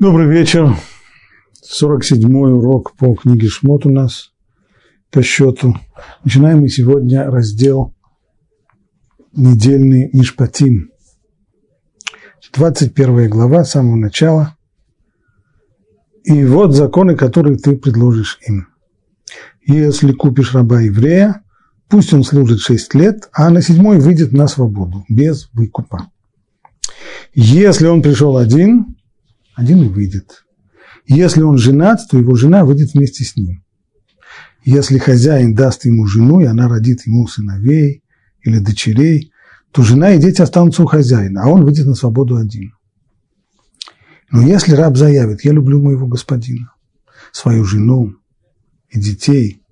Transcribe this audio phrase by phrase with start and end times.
[0.00, 0.74] Добрый вечер.
[1.62, 4.32] 47-й урок по книге Шмот у нас
[5.10, 5.76] по счету.
[6.24, 7.94] Начинаем мы сегодня раздел
[9.34, 10.90] недельный Мишпатим.
[12.54, 14.56] 21 глава, с самого начала.
[16.24, 18.68] И вот законы, которые ты предложишь им.
[19.66, 21.42] Если купишь раба еврея,
[21.90, 26.10] пусть он служит 6 лет, а на седьмой выйдет на свободу, без выкупа.
[27.34, 28.96] Если он пришел один,
[29.54, 30.44] один выйдет.
[31.06, 33.64] Если он женат, то его жена выйдет вместе с ним.
[34.64, 38.02] Если хозяин даст ему жену, и она родит ему сыновей
[38.42, 39.32] или дочерей,
[39.72, 42.74] то жена и дети останутся у хозяина, а он выйдет на свободу один.
[44.30, 46.72] Но если раб заявит, я люблю моего господина,
[47.32, 48.14] свою жену
[48.90, 49.62] и детей,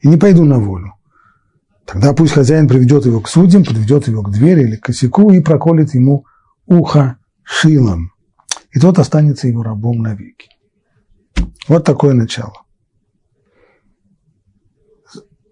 [0.00, 0.94] и не пойду на волю,
[1.84, 5.40] тогда пусть хозяин приведет его к судьям, подведет его к двери или к косяку и
[5.40, 6.24] проколет ему
[6.66, 8.12] ухо шилом
[8.72, 10.48] и тот останется его рабом навеки.
[11.68, 12.64] Вот такое начало.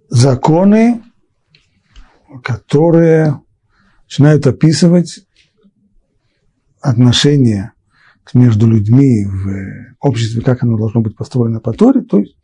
[0.08, 1.02] Законы,
[2.42, 3.40] которые
[4.04, 5.26] начинают описывать
[6.80, 7.72] отношения
[8.34, 12.36] между людьми в обществе, как оно должно быть построено по Торе, то есть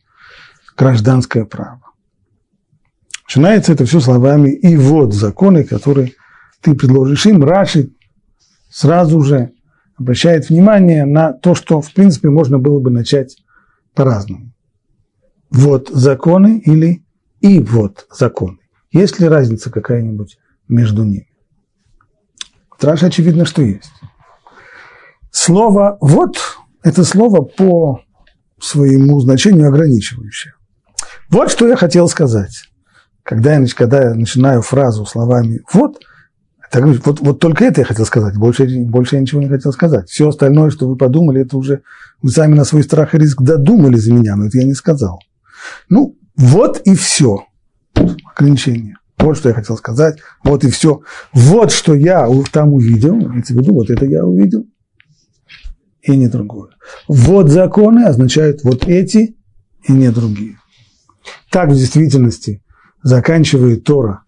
[0.77, 1.80] гражданское право.
[3.27, 6.12] Начинается это все словами «и вот законы, которые
[6.60, 7.42] ты предложишь им».
[7.42, 7.92] Раши
[8.69, 9.52] сразу же
[9.98, 13.36] обращает внимание на то, что, в принципе, можно было бы начать
[13.94, 14.52] по-разному.
[15.50, 17.04] Вот законы или
[17.40, 18.58] и вот законы.
[18.90, 21.28] Есть ли разница какая-нибудь между ними?
[22.78, 23.92] Траш очевидно, что есть.
[25.30, 26.36] Слово «вот»–
[26.82, 28.00] это слово по
[28.60, 30.54] своему значению ограничивающее.
[31.30, 32.64] Вот что я хотел сказать.
[33.22, 36.00] Когда я, когда я начинаю фразу словами «вот»,
[36.73, 40.09] так, вот, вот только это я хотел сказать, больше, больше я ничего не хотел сказать.
[40.09, 41.83] Все остальное, что вы подумали, это уже
[42.23, 45.20] вы сами на свой страх и риск додумали за меня, но это я не сказал.
[45.91, 47.45] Ну, вот и все.
[48.34, 48.97] Ограничение.
[49.19, 51.03] Вот что я хотел сказать, вот и все.
[51.34, 54.65] Вот что я там увидел, имеется в виду, вот это я увидел,
[56.00, 56.71] и не другое.
[57.06, 59.37] Вот законы означают вот эти
[59.84, 60.56] и не другие.
[61.50, 62.62] Так в действительности
[63.03, 64.22] заканчивает Тора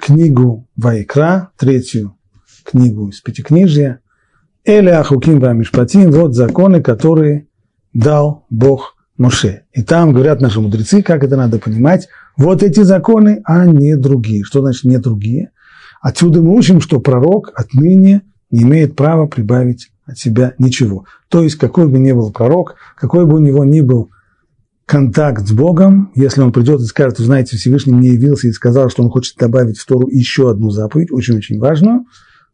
[0.00, 2.16] книгу Вайкра, третью
[2.64, 4.00] книгу из Пятикнижья,
[4.64, 7.48] Эля Ахуким Мишпатим, вот законы, которые
[7.92, 9.64] дал Бог Моше.
[9.72, 14.44] И там говорят наши мудрецы, как это надо понимать, вот эти законы, а не другие.
[14.44, 15.50] Что значит не другие?
[16.00, 21.04] Отсюда мы учим, что пророк отныне не имеет права прибавить от себя ничего.
[21.28, 24.10] То есть, какой бы ни был пророк, какой бы у него ни был
[24.90, 28.90] контакт с Богом, если он придет и скажет, вы знаете, Всевышний мне явился и сказал,
[28.90, 32.06] что он хочет добавить в Тору еще одну заповедь, очень-очень важную,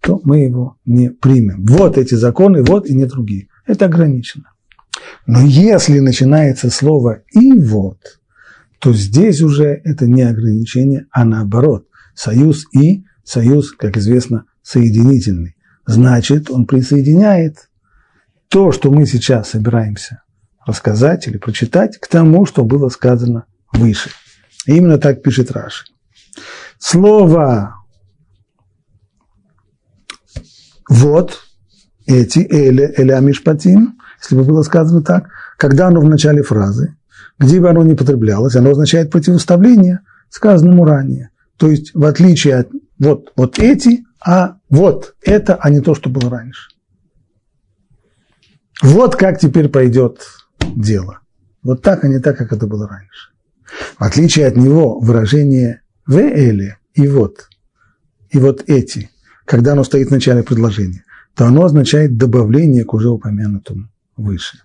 [0.03, 1.65] то мы его не примем.
[1.65, 3.49] Вот эти законы, вот и не другие.
[3.67, 4.53] Это ограничено.
[5.27, 8.01] Но если начинается слово «и вот»,
[8.81, 11.87] то здесь уже это не ограничение, а наоборот.
[12.15, 15.57] Союз «и», союз, как известно, соединительный.
[15.87, 17.71] Значит, он присоединяет
[18.49, 20.21] то, что мы сейчас собираемся
[20.67, 24.11] рассказать или прочитать к тому, что было сказано выше.
[24.67, 25.85] И именно так пишет Раши.
[26.79, 27.77] Слово
[30.89, 31.41] «вот»,
[32.07, 36.97] эти, «эле», «эле амишпатим», если бы было сказано так, когда оно в начале фразы,
[37.39, 40.01] где бы оно ни потреблялось, оно означает противоставление
[40.31, 41.31] сказанному ранее.
[41.57, 46.11] То есть, в отличие от вот, вот эти, а вот это, а не то, что
[46.11, 46.71] было раньше.
[48.83, 50.21] Вот как теперь пойдет
[50.61, 51.21] дело.
[51.63, 53.31] Вот так, а не так, как это было раньше.
[53.99, 57.49] В отличие от него выражение «в эле» и «вот»,
[58.31, 59.11] и «вот эти»,
[59.45, 64.59] когда оно стоит в начале предложения, то оно означает добавление к уже упомянутому выше.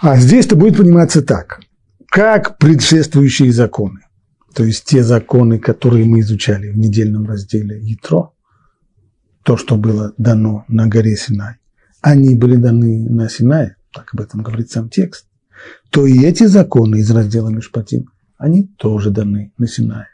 [0.00, 1.60] А здесь-то будет пониматься так,
[2.08, 4.00] как предшествующие законы,
[4.54, 8.30] то есть те законы, которые мы изучали в недельном разделе Ятро,
[9.42, 11.56] то, что было дано на горе Синай,
[12.00, 15.26] они были даны на Синае, так об этом говорит сам текст,
[15.90, 18.06] то и эти законы из раздела Мишпатим,
[18.36, 20.06] они тоже даны на Синае.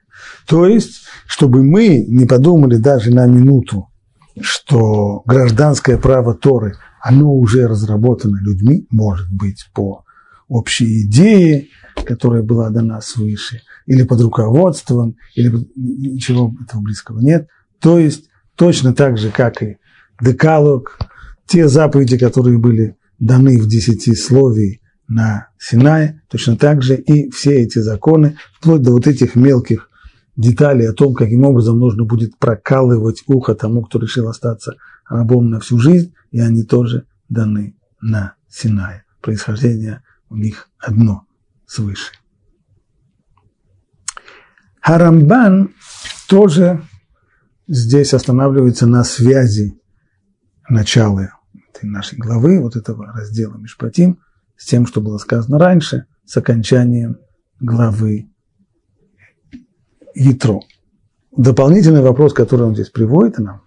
[0.47, 3.89] То есть, чтобы мы не подумали даже на минуту,
[4.41, 10.05] что гражданское право Торы, оно уже разработано людьми, может быть, по
[10.49, 11.69] общей идее,
[12.07, 17.49] которая была дана свыше, или под руководством, или ничего этого близкого нет.
[17.81, 19.77] То есть, точно так же, как и
[20.21, 20.99] декалог,
[21.47, 27.79] те заповеди, которые были даны в десятисловии на Синае, точно так же и все эти
[27.79, 29.91] законы, вплоть до вот этих мелких
[30.37, 34.75] деталей о том, каким образом нужно будет прокалывать ухо тому, кто решил остаться
[35.09, 39.05] рабом на всю жизнь, и они тоже даны на Синае.
[39.21, 41.27] Происхождение у них одно
[41.67, 42.13] свыше.
[44.81, 45.75] Харамбан
[46.29, 46.83] тоже
[47.67, 49.81] здесь останавливается на связи
[50.69, 51.31] начала
[51.75, 54.21] этой нашей главы, вот этого раздела Мишпатим,
[54.57, 57.19] с тем, что было сказано раньше, с окончанием
[57.61, 58.31] главы
[60.15, 60.61] Ятро.
[61.37, 63.63] Дополнительный вопрос, который он здесь приводит, нам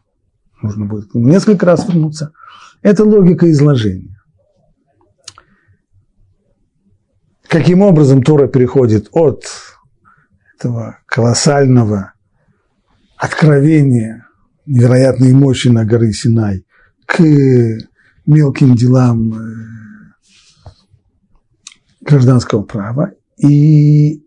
[0.62, 2.32] нужно будет несколько раз вернуться,
[2.82, 4.16] это логика изложения.
[7.48, 9.44] Каким образом Тора переходит от
[10.58, 12.14] этого колоссального
[13.18, 14.28] откровения
[14.66, 16.66] невероятной мощи на горы Синай
[17.06, 17.24] к
[18.28, 19.38] мелким делам э,
[22.02, 24.24] гражданского права и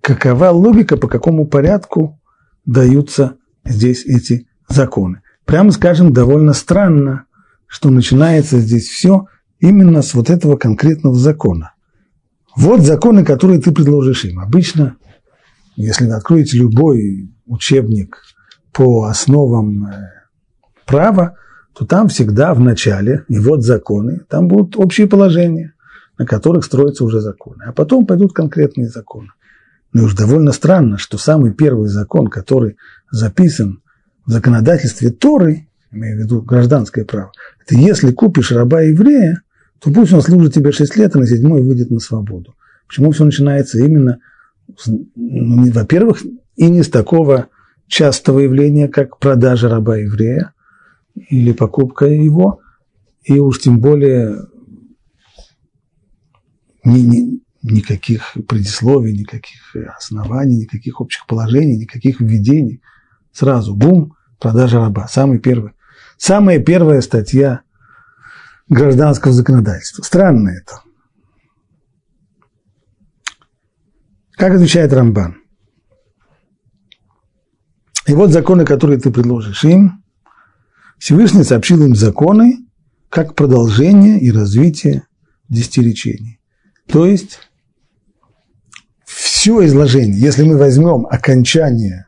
[0.00, 2.20] какова логика, по какому порядку
[2.64, 5.20] даются здесь эти законы.
[5.44, 7.26] Прямо скажем, довольно странно,
[7.66, 9.26] что начинается здесь все
[9.58, 11.72] именно с вот этого конкретного закона.
[12.56, 14.40] Вот законы, которые ты предложишь им.
[14.40, 14.96] Обычно,
[15.76, 18.22] если вы откроете любой учебник
[18.72, 19.92] по основам э,
[20.86, 21.36] права,
[21.76, 25.74] то там всегда в начале, и вот законы, там будут общие положения,
[26.16, 27.64] на которых строятся уже законы.
[27.66, 29.28] А потом пойдут конкретные законы.
[29.92, 32.78] Но уж довольно странно, что самый первый закон, который
[33.10, 33.82] записан
[34.24, 37.32] в законодательстве Торы, имею в виду гражданское право,
[37.62, 39.42] это если купишь раба еврея,
[39.78, 42.54] то пусть он служит тебе 6 лет, а на седьмой выйдет на свободу.
[42.88, 44.20] Почему все начинается именно,
[45.14, 46.22] ну, во-первых,
[46.56, 47.48] и не с такого
[47.86, 50.54] частого явления, как продажа раба еврея
[51.16, 52.60] или покупка его,
[53.24, 54.36] и уж тем более
[56.84, 62.80] ни, ни, никаких предисловий, никаких оснований, никаких общих положений, никаких введений.
[63.32, 65.08] Сразу бум, продажа раба.
[65.08, 65.72] Самый первый.
[66.16, 67.62] Самая первая статья
[68.68, 70.02] гражданского законодательства.
[70.02, 70.80] Странно это.
[74.32, 75.36] Как отвечает Рамбан?
[78.06, 80.04] И вот законы, которые ты предложишь им,
[80.98, 82.58] Всевышний сообщил им законы
[83.08, 85.04] как продолжение и развитие
[85.48, 86.40] десяти речений.
[86.86, 87.38] То есть
[89.04, 92.06] все изложение, если мы возьмем окончание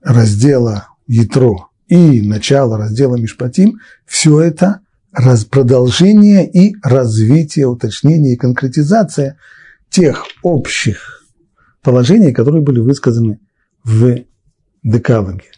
[0.00, 4.80] раздела Ятро и начало раздела Мишпатим, все это
[5.50, 9.38] продолжение и развитие, уточнение и конкретизация
[9.90, 11.26] тех общих
[11.82, 13.40] положений, которые были высказаны
[13.84, 14.24] в
[14.82, 15.50] Декалоге,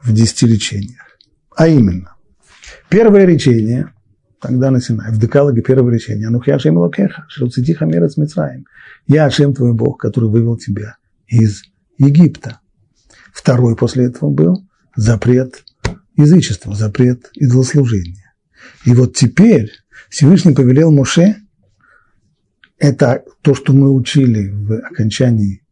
[0.00, 1.13] в десяти речениях.
[1.56, 2.16] А именно,
[2.88, 3.92] первое речение,
[4.40, 8.66] тогда на Синай, в Декалоге первое речение, «Анух я Ашем Локеха, шелцитиха мерец Мицраим».
[9.06, 10.96] «Я Ашем твой Бог, который вывел тебя
[11.26, 11.62] из
[11.98, 12.60] Египта».
[13.32, 14.66] Второй после этого был
[14.96, 15.64] запрет
[16.16, 18.34] язычества, запрет идолослужения.
[18.84, 19.70] И вот теперь
[20.08, 21.36] Всевышний повелел Моше,
[22.78, 25.62] это то, что мы учили в окончании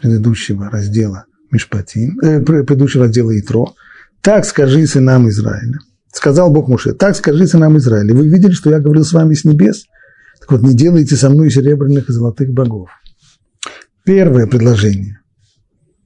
[0.00, 3.74] предыдущего раздела Мишпатим, э, предыдущего раздела Итро,
[4.22, 5.78] так скажи сынам Израиля.
[6.12, 8.14] Сказал Бог Муше, так скажи сынам Израиля.
[8.14, 9.86] Вы видели, что я говорил с вами с небес?
[10.40, 12.90] Так вот, не делайте со мной серебряных и золотых богов.
[14.04, 15.20] Первое предложение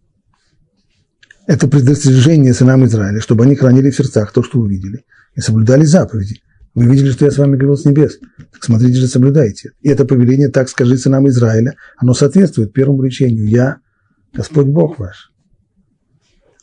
[1.46, 5.04] –это предостережение сынам Израиля, чтобы они хранили в сердцах то, что увидели,
[5.34, 6.40] и соблюдали заповеди.
[6.74, 8.18] Вы видели, что я с вами говорил с небес.
[8.52, 9.72] Так смотрите же, соблюдайте.
[9.80, 13.48] И это повеление, так скажи сынам Израиля, оно соответствует первому речению.
[13.48, 13.78] Я
[14.34, 15.30] Господь Бог ваш.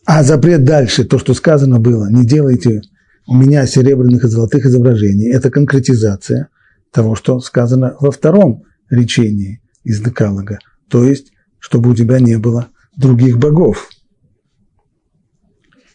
[0.06, 2.82] А запрет дальше, то, что сказано было, не делайте
[3.26, 6.50] у меня серебряных и золотых изображений, это конкретизация
[6.92, 12.68] того, что сказано во втором речении из Декалога, то есть, чтобы у тебя не было
[12.98, 13.90] других богов.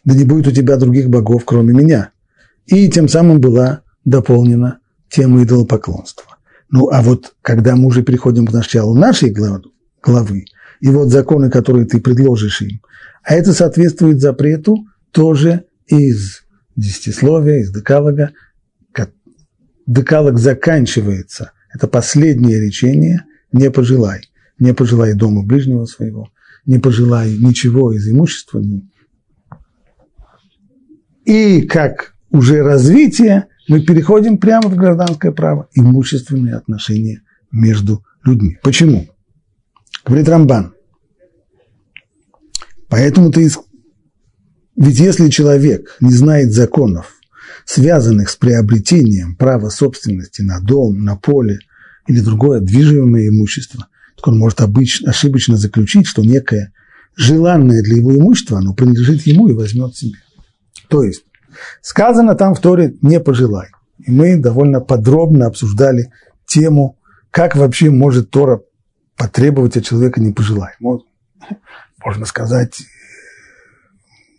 [0.03, 2.11] Да не будет у тебя других богов, кроме меня.
[2.65, 6.37] И тем самым была дополнена тема идолопоклонства.
[6.71, 10.45] Ну, а вот когда мы уже переходим к началу нашей главы,
[10.81, 12.81] и вот законы, которые ты предложишь им,
[13.29, 16.41] а это соответствует запрету тоже из
[16.75, 18.31] десятисловия, из декалога.
[19.85, 24.21] Декалог заканчивается, это последнее речение, не пожелай,
[24.57, 26.31] не пожелай дома ближнего своего,
[26.65, 28.63] не пожелай ничего из имущества.
[31.23, 37.21] И как уже развитие, мы переходим прямо в гражданское право, имущественные отношения
[37.51, 38.57] между людьми.
[38.63, 39.07] Почему?
[40.03, 40.73] Говорит Рамбан.
[42.89, 43.49] Поэтому ты...
[44.75, 47.13] Ведь если человек не знает законов,
[47.65, 51.59] связанных с приобретением права собственности на дом, на поле
[52.07, 56.73] или другое движимое имущество, то он может обычно, ошибочно заключить, что некое
[57.15, 60.17] желанное для его имущества, оно принадлежит ему и возьмет себе.
[60.87, 61.23] То есть,
[61.81, 63.67] сказано там в Торе «не пожелай».
[63.99, 66.11] И мы довольно подробно обсуждали
[66.45, 66.97] тему,
[67.31, 68.61] как вообще может Тора
[69.17, 70.71] потребовать от человека не пожелай.
[72.03, 72.81] Можно сказать,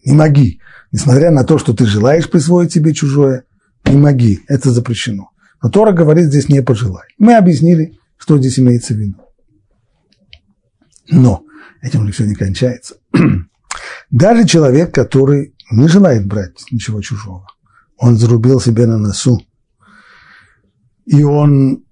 [0.05, 0.61] не моги.
[0.93, 3.45] Несмотря на то, что ты желаешь присвоить себе чужое,
[3.85, 4.40] не моги.
[4.49, 5.31] Это запрещено.
[5.62, 7.07] Но Тора говорит здесь не пожелай.
[7.19, 9.21] Мы объяснили, что здесь имеется в виду.
[11.11, 11.45] Но
[11.83, 12.97] этим же все не кончается.
[14.11, 17.47] Даже человек, который не желает брать ничего чужого,
[17.97, 19.40] он зарубил себе на носу,
[21.05, 21.85] и он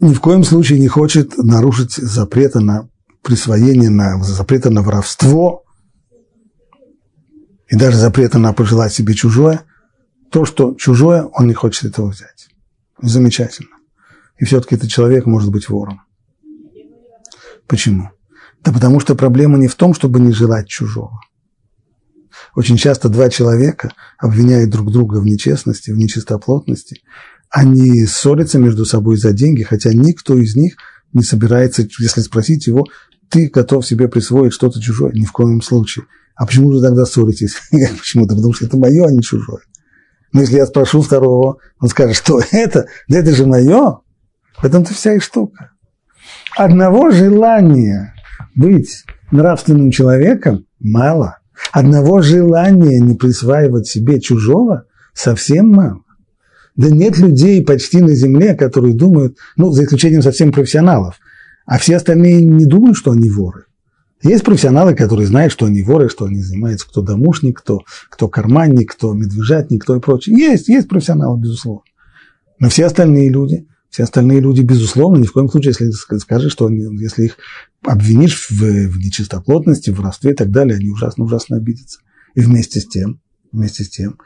[0.00, 2.88] ни в коем случае не хочет нарушить запрета на
[3.22, 5.64] присвоение, на, запрета на воровство,
[7.68, 9.62] и даже запрета на пожелать себе чужое,
[10.30, 12.48] то, что чужое, он не хочет этого взять.
[13.00, 13.76] Замечательно.
[14.38, 16.02] И все-таки этот человек может быть вором.
[17.66, 18.10] Почему?
[18.62, 21.18] Да потому что проблема не в том, чтобы не желать чужого.
[22.54, 27.02] Очень часто два человека обвиняют друг друга в нечестности, в нечистоплотности.
[27.48, 30.76] Они ссорятся между собой за деньги, хотя никто из них
[31.12, 32.84] не собирается, если спросить его,
[33.32, 35.12] ты готов себе присвоить что-то чужое?
[35.14, 36.04] Ни в коем случае.
[36.36, 37.56] А почему вы тогда ссоритесь?
[37.98, 39.62] Почему-то, потому что это мое, а не чужое.
[40.32, 42.86] Но если я спрошу второго, он скажет, что это?
[43.08, 44.00] Да это же мое.
[44.58, 45.70] В этом-то вся и штука.
[46.56, 48.14] Одного желания
[48.54, 51.38] быть нравственным человеком мало.
[51.72, 54.84] Одного желания не присваивать себе чужого
[55.14, 56.02] совсем мало.
[56.76, 61.16] Да нет людей почти на земле, которые думают, ну, за исключением совсем профессионалов,
[61.66, 63.64] а все остальные не думают, что они воры.
[64.22, 68.92] Есть профессионалы, которые знают, что они воры, что они занимаются, кто домушник, кто, кто карманник,
[68.92, 70.36] кто медвежатник, кто и прочее.
[70.36, 71.82] Есть, есть профессионалы, безусловно.
[72.60, 76.66] Но все остальные люди, все остальные люди, безусловно, ни в коем случае, если скажешь, что
[76.66, 77.36] они, если их
[77.84, 81.98] обвинишь в, в нечистоплотности, в воровстве и так далее, они ужасно-ужасно обидятся.
[82.34, 84.18] И вместе с тем, вместе с тем,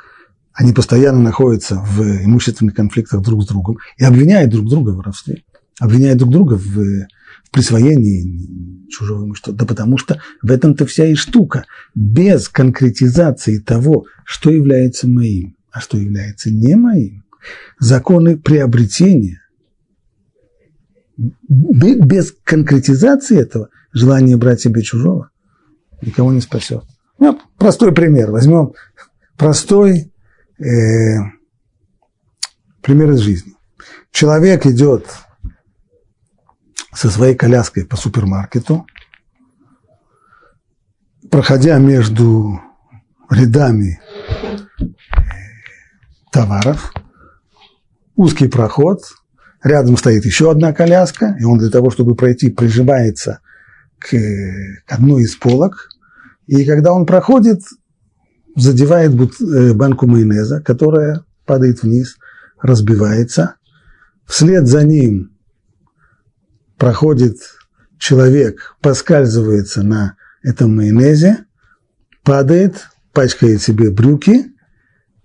[0.53, 5.43] они постоянно находятся в имущественных конфликтах друг с другом и обвиняют друг друга в воровстве,
[5.81, 7.07] обвиняют друг друга в,
[7.47, 9.55] в присвоении чужого имущества.
[9.55, 11.65] Да потому что в этом-то вся и штука.
[11.95, 17.25] Без конкретизации того, что является моим, а что является не моим,
[17.79, 19.41] законы приобретения,
[21.17, 25.31] без конкретизации этого желание брать себе чужого
[26.03, 26.85] никого не спасет.
[27.19, 28.31] Ну, простой пример.
[28.31, 28.75] Возьмем
[29.37, 30.13] простой
[30.59, 30.65] э,
[32.83, 33.55] пример из жизни.
[34.11, 35.07] Человек идет
[36.97, 38.87] со своей коляской по супермаркету,
[41.31, 42.59] проходя между
[43.31, 44.01] рядами
[44.81, 44.87] э,
[46.33, 46.95] товаров,
[48.15, 49.03] узкий проход,
[49.63, 53.41] рядом стоит еще одна коляска, и он для того, чтобы пройти, прижимается
[53.99, 55.91] к, к одной из полок,
[56.47, 57.61] и когда он проходит,
[58.55, 62.17] задевает э, банку майонеза, которая падает вниз,
[62.63, 63.57] разбивается.
[64.25, 65.36] Вслед за ним
[66.79, 67.37] проходит
[67.99, 71.45] человек, поскальзывается на этом майонезе,
[72.23, 74.53] падает, пачкает себе брюки,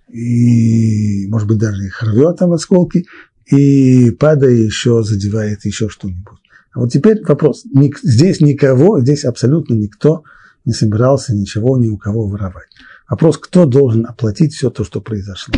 [0.08, 3.06] и, может быть, даже их рвет там осколки,
[3.46, 6.40] и падая еще задевает еще что-нибудь.
[6.74, 7.64] А вот теперь вопрос.
[8.04, 10.24] Здесь никого, здесь абсолютно никто
[10.64, 12.70] не собирался ничего ни у кого воровать.
[13.10, 15.54] Вопрос, кто должен оплатить все то, что произошло.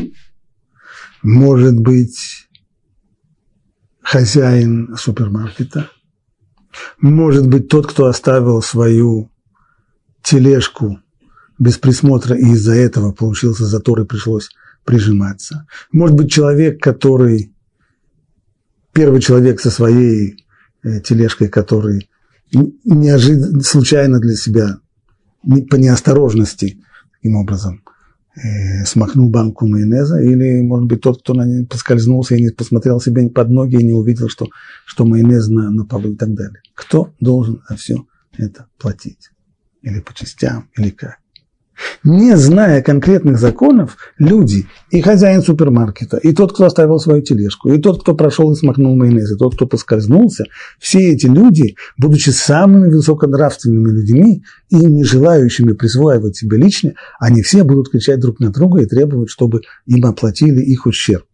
[1.22, 2.48] Может быть,
[4.04, 5.90] хозяин супермаркета,
[7.00, 9.32] может быть, тот, кто оставил свою
[10.22, 11.00] тележку
[11.60, 14.50] без присмотра и из-за этого получился затор и пришлось
[14.84, 15.68] прижиматься.
[15.92, 17.54] Может быть, человек, который,
[18.92, 20.46] первый человек со своей
[20.84, 22.10] э, тележкой, который
[22.52, 24.80] неожиданно, случайно для себя,
[25.70, 26.84] по неосторожности,
[27.14, 27.83] таким образом,
[28.86, 33.30] смахнул банку майонеза, или, может быть, тот, кто на ней поскользнулся и не посмотрел себе
[33.30, 34.48] под ноги и не увидел, что,
[34.86, 36.62] что майонез на, на полу и так далее.
[36.74, 38.06] Кто должен за все
[38.38, 39.30] это платить?
[39.82, 41.18] Или по частям, или как?
[42.04, 47.80] Не зная конкретных законов, люди, и хозяин супермаркета, и тот, кто оставил свою тележку, и
[47.80, 50.46] тот, кто прошел и смахнул майонез, и тот, кто поскользнулся,
[50.80, 57.64] все эти люди, будучи самыми высоконравственными людьми и не желающими присваивать себе лично, они все
[57.64, 61.28] будут кричать друг на друга и требовать, чтобы им оплатили их ущерб.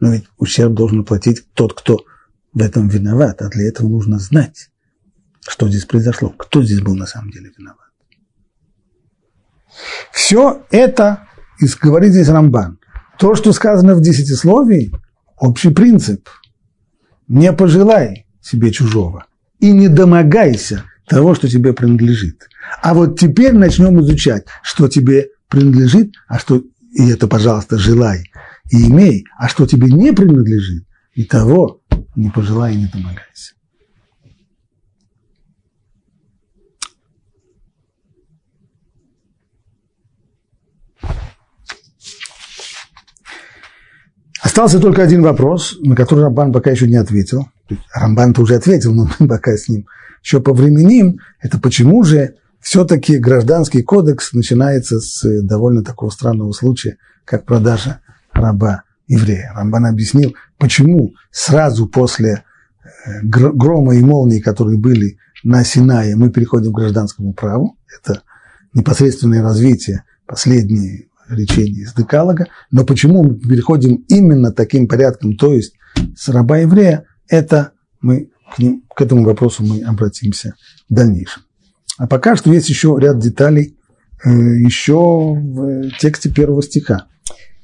[0.00, 2.04] Но ведь ущерб должен оплатить тот, кто
[2.52, 4.70] в этом виноват, а для этого нужно знать,
[5.46, 7.83] что здесь произошло, кто здесь был на самом деле виноват.
[10.12, 11.26] Все это,
[11.80, 12.78] говорит здесь Рамбан,
[13.18, 14.92] то, что сказано в десятисловии,
[15.36, 16.28] общий принцип.
[17.28, 19.26] Не пожелай себе чужого
[19.58, 22.48] и не домогайся того, что тебе принадлежит.
[22.82, 26.62] А вот теперь начнем изучать, что тебе принадлежит, а что,
[26.92, 28.30] и это, пожалуйста, желай
[28.70, 31.82] и имей, а что тебе не принадлежит, и того
[32.16, 33.54] не пожелай и не домогайся.
[44.54, 47.48] Остался только один вопрос, на который Рамбан пока еще не ответил.
[47.92, 49.88] Рамбан-то уже ответил, но мы пока с ним
[50.22, 51.18] еще повременим.
[51.40, 57.98] Это почему же все-таки гражданский кодекс начинается с довольно такого странного случая, как продажа
[58.32, 59.52] раба еврея.
[59.56, 62.44] Рамбан объяснил, почему сразу после
[62.84, 67.76] э, грома и молнии, которые были на Синае, мы переходим к гражданскому праву.
[67.92, 68.22] Это
[68.72, 75.74] непосредственное развитие последние речения из Декалога, но почему мы переходим именно таким порядком, то есть
[76.16, 80.54] с раба еврея, это мы к, ним, к этому вопросу мы обратимся
[80.88, 81.42] в дальнейшем.
[81.96, 83.76] А пока что есть еще ряд деталей
[84.24, 87.06] э, еще в тексте первого стиха.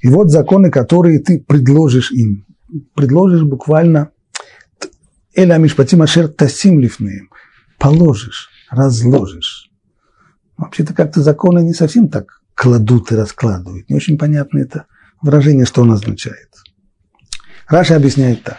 [0.01, 2.47] И вот законы, которые ты предложишь им.
[2.95, 4.11] Предложишь буквально
[5.35, 7.31] Эля Мишпатим Ашер Тасим Лифнеем.
[7.79, 9.71] Положишь, разложишь.
[10.57, 13.89] Вообще-то как-то законы не совсем так кладут и раскладывают.
[13.89, 14.85] Не очень понятно это
[15.23, 16.51] выражение, что оно означает.
[17.67, 18.59] Раша объясняет так.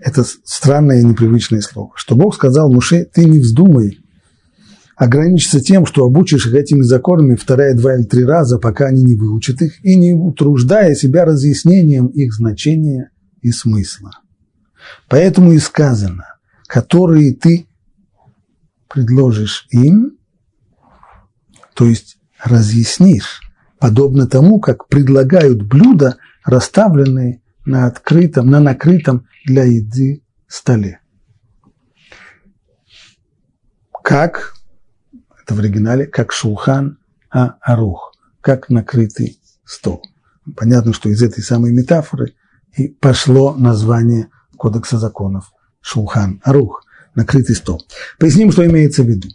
[0.00, 1.92] Это странное и непривычное слово.
[1.94, 4.00] Что Бог сказал Муше, ты не вздумай
[4.96, 9.16] ограничиться тем, что обучишь их этими законами, вторая два или три раза, пока они не
[9.16, 14.10] выучат их, и не утруждая себя разъяснением их значения и смысла.
[15.08, 16.36] Поэтому и сказано,
[16.66, 17.66] которые ты
[18.90, 20.18] предложишь им,
[21.72, 23.40] то есть разъяснишь,
[23.78, 31.00] подобно тому, как предлагают блюда, расставленные на открытом, на накрытом для еды столе.
[34.02, 34.54] Как,
[35.42, 36.98] это в оригинале, как шулхан
[37.30, 40.02] а арух, как накрытый стол.
[40.56, 42.34] Понятно, что из этой самой метафоры
[42.76, 47.82] и пошло название Кодекса законов Шулхан Арух, накрытый стол.
[48.18, 49.28] Поясним, что имеется в виду.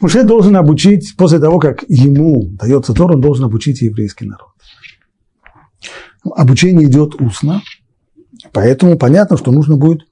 [0.00, 4.48] Муше должен обучить, после того, как ему дается Тор, он должен обучить еврейский народ.
[6.24, 7.62] Обучение идет устно,
[8.52, 10.02] поэтому понятно, что нужно будет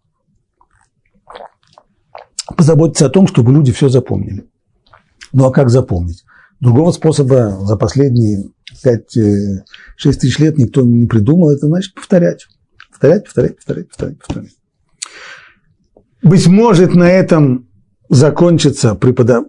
[2.57, 4.47] позаботиться о том, чтобы люди все запомнили.
[5.33, 6.25] Ну а как запомнить?
[6.61, 8.51] Другого способа за последние
[8.85, 12.47] 5-6 э, тысяч лет никто не придумал, это значит повторять.
[12.91, 14.53] Повторять, повторять, повторять, повторять, повторять.
[16.23, 17.69] Быть может, на этом
[18.09, 19.47] закончится преподав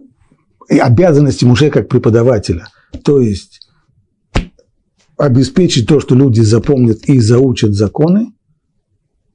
[0.68, 2.68] обязанности мужа как преподавателя,
[3.04, 3.60] то есть
[5.16, 8.32] обеспечить то, что люди запомнят и заучат законы,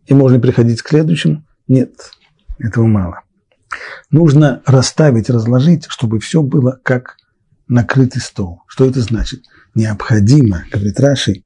[0.05, 1.45] и можно переходить к следующему.
[1.67, 2.11] Нет,
[2.57, 3.21] этого мало.
[4.09, 7.17] Нужно расставить, разложить, чтобы все было как
[7.67, 8.63] накрытый стол.
[8.67, 9.43] Что это значит?
[9.75, 11.43] Необходимо, говорит Раши,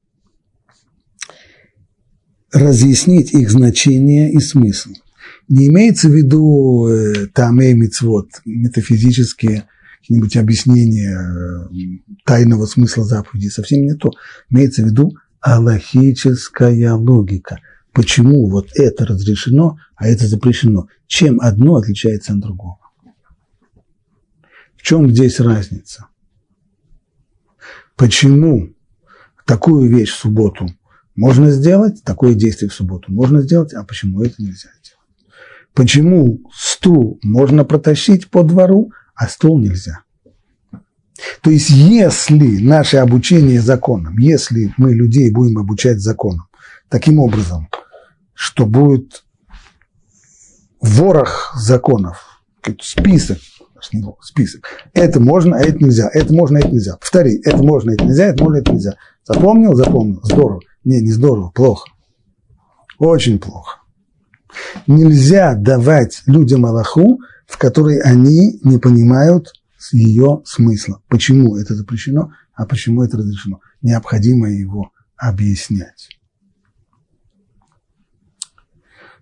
[2.52, 4.90] разъяснить их значение и смысл.
[5.48, 9.68] Не имеется в виду э, тамей мицвод, метафизические
[10.00, 14.10] какие-нибудь объяснения э, тайного смысла заповеди, совсем не то.
[14.50, 17.58] Имеется в виду аллахическая логика.
[17.92, 20.88] Почему вот это разрешено, а это запрещено?
[21.06, 22.78] Чем одно отличается от другого?
[24.76, 26.06] В чем здесь разница?
[27.96, 28.74] Почему
[29.46, 30.68] такую вещь в субботу
[31.14, 34.93] можно сделать, такое действие в субботу можно сделать, а почему это нельзя делать?
[35.74, 40.00] Почему стул можно протащить по двору, а стол нельзя.
[41.42, 46.46] То есть, если наше обучение законам, если мы людей будем обучать законам
[46.88, 47.68] таким образом,
[48.34, 49.24] что будет
[50.80, 52.42] ворох законов,
[52.80, 53.38] список,
[54.20, 56.96] список, это можно, а это нельзя, это можно, а это нельзя.
[56.96, 58.96] Повтори, это можно, это нельзя, это можно, это нельзя.
[59.24, 60.60] Запомнил, запомнил, здорово.
[60.84, 61.90] Не, не здорово, плохо.
[62.98, 63.83] Очень плохо.
[64.86, 69.52] Нельзя давать людям Аллаху в которой они не понимают
[69.92, 71.02] ее смысла.
[71.08, 73.60] Почему это запрещено, а почему это разрешено.
[73.82, 76.08] Необходимо его объяснять.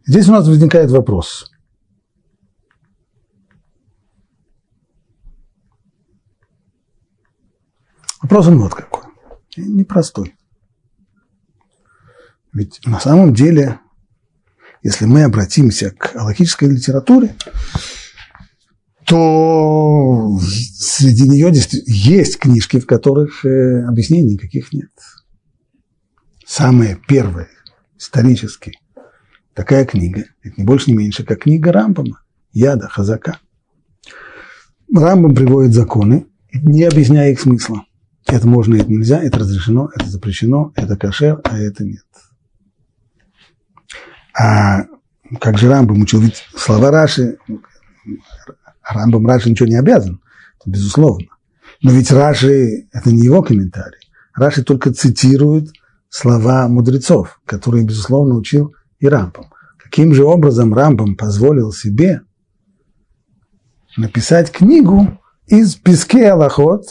[0.06, 1.50] Здесь у нас возникает вопрос.
[8.20, 9.02] Вопрос он вот какой.
[9.56, 10.36] Непростой.
[12.52, 13.80] Ведь на самом деле,
[14.82, 17.34] если мы обратимся к аллахической литературе,
[19.06, 21.52] то среди нее
[21.86, 24.90] есть книжки, в которых э, объяснений никаких нет.
[26.46, 27.48] Самая первая,
[27.98, 28.72] исторически,
[29.54, 33.38] такая книга, это не больше, не меньше, как книга Рамбама, Яда, Хазака.
[34.94, 37.84] Рамбам приводит законы, не объясняя их смысла.
[38.26, 42.04] это можно, это нельзя, это разрешено, это запрещено, это кошер, а это нет.
[44.42, 44.87] А
[45.40, 47.38] как же Рамбам учил, ведь слова Раши,
[48.83, 50.20] Рамбам Раши ничего не обязан,
[50.66, 51.28] безусловно.
[51.81, 54.00] Но ведь Раши– это не его комментарий.
[54.35, 55.70] Раши только цитирует
[56.09, 59.46] слова мудрецов, которые, безусловно, учил и Рамбам.
[59.78, 62.22] Каким же образом Рамбам позволил себе
[63.96, 66.87] написать книгу из песке Аллахот,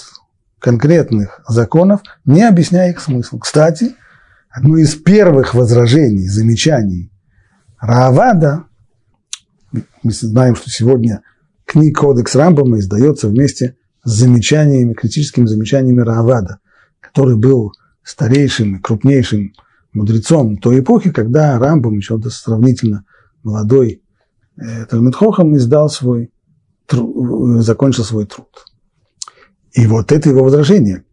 [0.59, 3.39] конкретных законов, не объясняя их смысл.
[3.39, 3.95] Кстати,
[4.49, 7.10] одно из первых возражений, замечаний
[7.81, 8.65] Раавада,
[9.71, 11.23] мы знаем, что сегодня
[11.65, 16.59] книга Кодекс Рамбама издается вместе с замечаниями, критическими замечаниями Раавада,
[16.99, 19.53] который был старейшим и крупнейшим
[19.93, 23.03] мудрецом той эпохи, когда Рамбам, еще сравнительно
[23.41, 24.03] молодой
[24.57, 26.31] э, Талмитхохам, издал свой,
[26.85, 28.67] тру, закончил свой труд.
[29.71, 31.03] И вот это его возражение,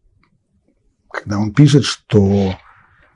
[1.11, 2.55] когда он пишет, что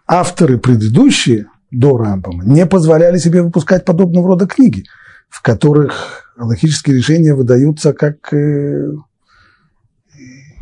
[0.07, 4.85] авторы предыдущие до Рамбама не позволяли себе выпускать подобного рода книги,
[5.29, 8.93] в которых логические решения выдаются как, э,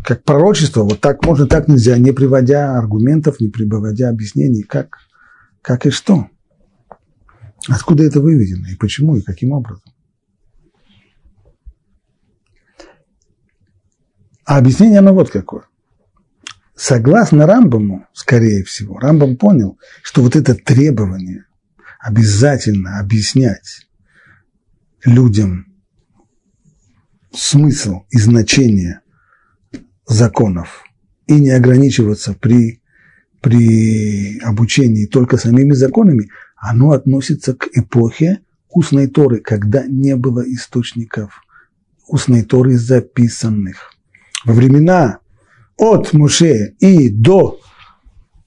[0.05, 0.85] как пророчество.
[0.85, 4.99] Вот так можно, так нельзя, не приводя аргументов, не приводя объяснений, как,
[5.61, 6.29] как и что.
[7.69, 9.83] Откуда это выведено, и почему, и каким образом.
[14.45, 15.65] А объяснение оно вот какое.
[16.83, 21.45] Согласно Рамбаму, скорее всего, Рамбам понял, что вот это требование
[22.01, 23.87] обязательно объяснять
[25.05, 25.67] людям
[27.35, 29.03] смысл и значение
[30.07, 30.85] законов
[31.27, 32.81] и не ограничиваться при,
[33.43, 38.41] при обучении только самими законами, оно относится к эпохе
[38.71, 41.43] устной Торы, когда не было источников
[42.09, 43.93] устной Торы записанных.
[44.47, 45.20] Во времена
[45.81, 47.59] от Муше и до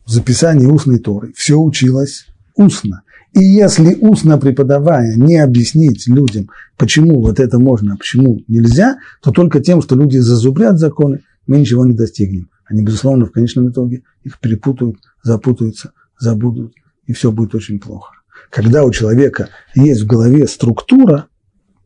[0.06, 3.02] записания устной Торы все училось устно.
[3.34, 9.32] И если устно преподавая не объяснить людям, почему вот это можно, а почему нельзя, то
[9.32, 12.50] только тем, что люди зазубрят законы, мы ничего не достигнем.
[12.65, 16.76] Они, безусловно, в конечном итоге их перепутают, запутаются, забудут,
[17.08, 18.13] и все будет очень плохо.
[18.52, 21.26] Когда у человека есть в голове структура,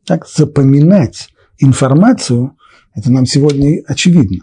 [0.06, 1.30] так запоминать
[1.60, 2.58] информацию,
[2.94, 4.40] это нам сегодня очевидно.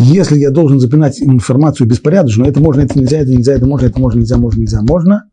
[0.00, 3.98] Если я должен запоминать информацию беспорядочно, это можно, это нельзя, это нельзя, это можно, это
[3.98, 5.28] можно, нельзя, можно, нельзя, можно,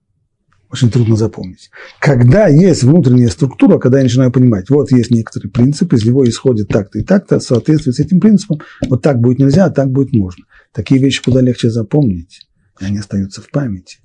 [0.72, 1.70] очень трудно запомнить.
[2.00, 6.70] Когда есть внутренняя структура, когда я начинаю понимать, вот есть некоторый принцип, из него исходит
[6.70, 10.46] так-то и так-то, соответствует с этим принципом, вот так будет нельзя, а так будет можно.
[10.74, 12.48] Такие вещи куда легче запомнить,
[12.82, 14.00] и они остаются в памяти.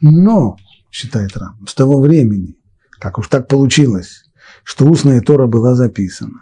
[0.00, 0.56] Но,
[0.90, 2.56] считает Рам, с того времени,
[2.98, 4.22] как уж так получилось,
[4.64, 6.40] что устная Тора была записана,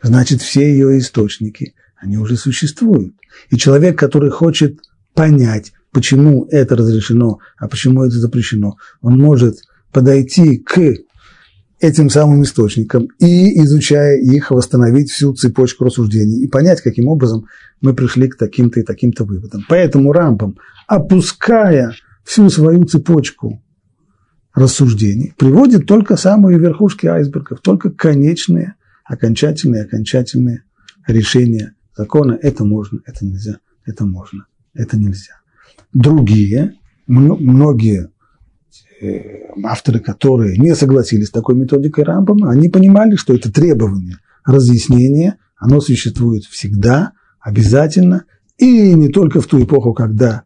[0.00, 3.14] значит, все ее источники, они уже существуют.
[3.50, 4.78] И человек, который хочет
[5.14, 9.56] понять, почему это разрешено, а почему это запрещено, он может
[9.90, 10.94] подойти к
[11.80, 17.46] этим самым источникам и, изучая их, восстановить всю цепочку рассуждений и понять, каким образом
[17.80, 19.64] мы пришли к таким-то и таким-то выводам.
[19.68, 23.62] Поэтому Рамбам, опуская всю свою цепочку
[24.54, 30.62] рассуждений, приводит только самые верхушки айсбергов, только конечные, окончательные, окончательные
[31.06, 32.38] решения закона.
[32.40, 35.40] Это можно, это нельзя, это можно, это нельзя.
[35.92, 36.74] Другие,
[37.06, 38.10] многие
[39.00, 45.38] э, авторы, которые не согласились с такой методикой Рамбама, они понимали, что это требование разъяснения,
[45.56, 48.24] оно существует всегда, обязательно,
[48.58, 50.44] и не только в ту эпоху, когда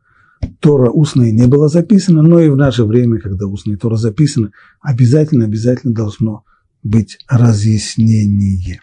[0.60, 5.44] Тора устная не была записана, но и в наше время, когда устная Тора записана, обязательно,
[5.44, 6.44] обязательно должно
[6.82, 8.80] быть разъяснение.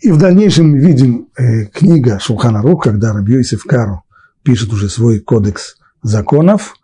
[0.00, 4.04] И в дальнейшем мы видим э, книга Шулхана Рух, когда Рабьёйсев Кару
[4.42, 6.76] пишет уже свой кодекс законов,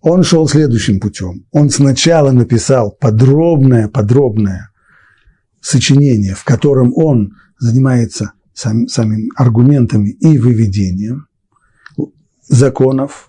[0.00, 1.46] он шел следующим путем.
[1.50, 4.70] Он сначала написал подробное, подробное
[5.60, 11.26] сочинение, в котором он занимается сам, самими аргументами и выведением
[12.48, 13.28] законов,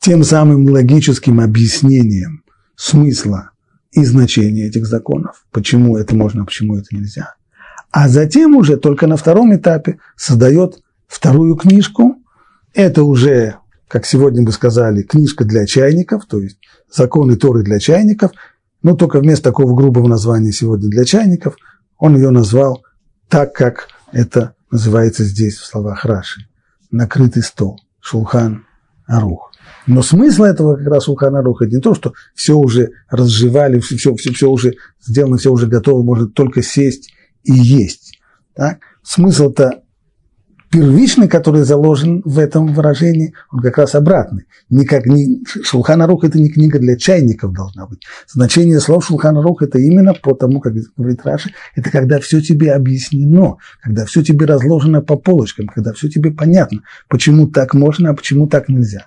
[0.00, 2.44] тем самым логическим объяснением
[2.76, 3.50] смысла
[3.92, 7.34] и значения этих законов, почему это можно, почему это нельзя.
[8.00, 12.14] А затем уже только на втором этапе создает вторую книжку.
[12.72, 13.56] Это уже,
[13.88, 16.58] как сегодня бы сказали, книжка для чайников, то есть
[16.88, 18.30] законы Торы для чайников,
[18.84, 21.56] но только вместо такого грубого названия сегодня для чайников,
[21.98, 22.84] он ее назвал
[23.28, 26.42] так, как это называется здесь в словах Раши.
[26.92, 28.64] Накрытый стол, шулхан,
[29.08, 29.50] арух.
[29.88, 34.14] Но смысл этого как раз Шулхан Аруха не то, что все уже разжевали, все, все,
[34.14, 37.10] все уже сделано, все уже готово, можно только сесть
[37.48, 38.18] и есть.
[38.54, 38.78] Так?
[39.02, 39.82] Смысл-то
[40.70, 44.44] первичный, который заложен в этом выражении, он как раз обратный.
[44.68, 48.02] Не как, не, Шулхана Рух– это не книга для чайников должна быть.
[48.28, 52.74] Значение слов Шулхана Рух– это именно по тому, как говорит Раши, это когда все тебе
[52.74, 58.14] объяснено, когда все тебе разложено по полочкам, когда все тебе понятно, почему так можно, а
[58.14, 59.06] почему так нельзя.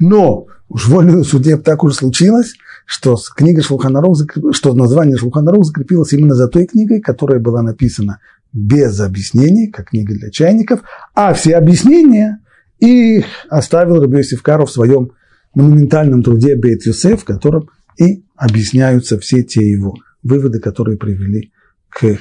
[0.00, 2.54] Но уж вольную суде так уж случилось,
[2.88, 4.16] что книга Шулханарух,
[4.52, 8.20] что название Шулханарух закрепилось именно за той книгой, которая была написана
[8.54, 10.80] без объяснений, как книга для чайников,
[11.14, 12.40] а все объяснения
[12.78, 15.10] их оставил Рабиосиф Кару в своем
[15.54, 21.52] монументальном труде Бейт Юсеф, в котором и объясняются все те его выводы, которые привели
[21.90, 22.16] к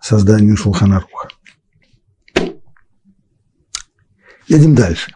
[0.00, 1.28] созданию Шулханаруха.
[4.48, 5.12] Едем дальше.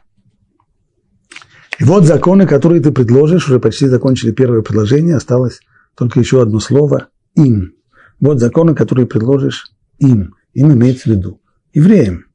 [1.83, 5.59] И вот законы, которые ты предложишь, уже почти закончили первое предложение, осталось
[5.97, 7.75] только еще одно слово– им.
[8.21, 10.37] Вот законы, которые предложишь им.
[10.55, 11.40] Им имеется в виду
[11.75, 12.27] евреям.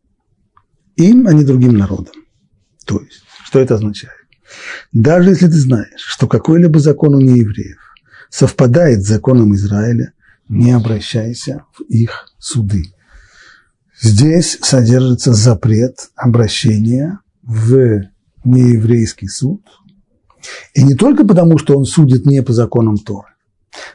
[0.97, 2.13] Им, а не другим народам.
[2.85, 4.17] То есть, что это означает?
[4.91, 7.79] Даже если ты знаешь, что какой-либо закон у неевреев
[8.29, 10.11] совпадает с законом Израиля,
[10.49, 12.83] не обращайся в их суды.
[14.01, 18.09] Здесь содержится запрет обращения в
[18.47, 19.61] нееврейский суд.
[20.73, 23.29] И не только потому, что он судит не по законам Торы.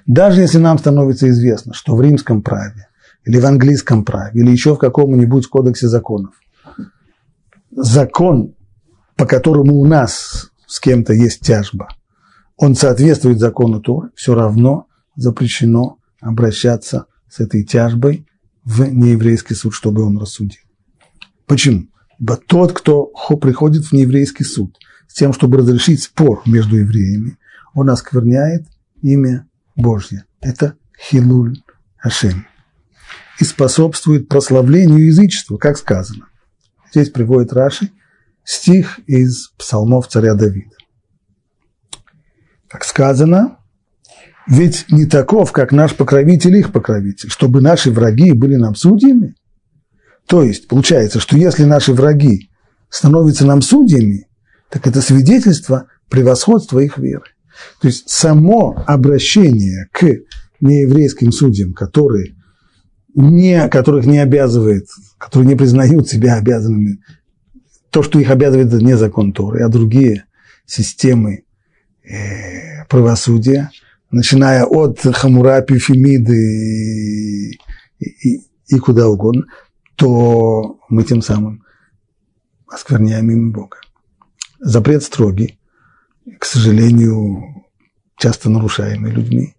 [0.06, 2.88] Даже если нам становится известно, что в римском праве
[3.24, 6.34] или в английском праве, или еще в каком-нибудь кодексе законов.
[7.70, 8.54] Закон,
[9.16, 11.88] по которому у нас с кем-то есть тяжба,
[12.56, 14.86] он соответствует закону Торы, все равно
[15.16, 18.26] запрещено обращаться с этой тяжбой
[18.64, 20.60] в нееврейский суд, чтобы он рассудил.
[21.46, 21.88] Почему?
[22.22, 23.06] Ибо тот, кто
[23.40, 27.36] приходит в нееврейский суд с тем, чтобы разрешить спор между евреями,
[27.74, 28.64] он оскверняет
[29.02, 30.24] имя Божье.
[30.40, 31.58] Это Хилуль
[31.96, 32.46] Хашем
[33.40, 36.28] и способствует прославлению язычества, как сказано.
[36.92, 37.90] Здесь приводит Раши
[38.44, 40.76] стих из псалмов царя Давида.
[42.68, 43.58] Как сказано,
[44.46, 49.34] ведь не таков, как наш покровитель их покровитель, чтобы наши враги были нам судьями.
[50.32, 52.48] То есть, получается, что если наши враги
[52.88, 54.28] становятся нам судьями,
[54.70, 57.26] так это свидетельство превосходства их веры.
[57.82, 60.06] То есть само обращение к
[60.62, 62.34] нееврейским судьям, которые
[63.14, 64.86] не, которых не обязывает,
[65.18, 67.00] которые не признают себя обязанными,
[67.90, 70.24] то, что их обязывает, это не закон Торы, а другие
[70.64, 71.44] системы
[72.04, 73.70] э, правосудия,
[74.10, 77.50] начиная от Хамурапи, Фемиды
[77.98, 79.44] и, и, и куда угодно,
[80.02, 81.62] то мы тем самым
[82.66, 83.76] оскверняем имя Бога.
[84.58, 85.60] Запрет строгий,
[86.40, 87.64] к сожалению,
[88.18, 89.54] часто нарушаемый людьми.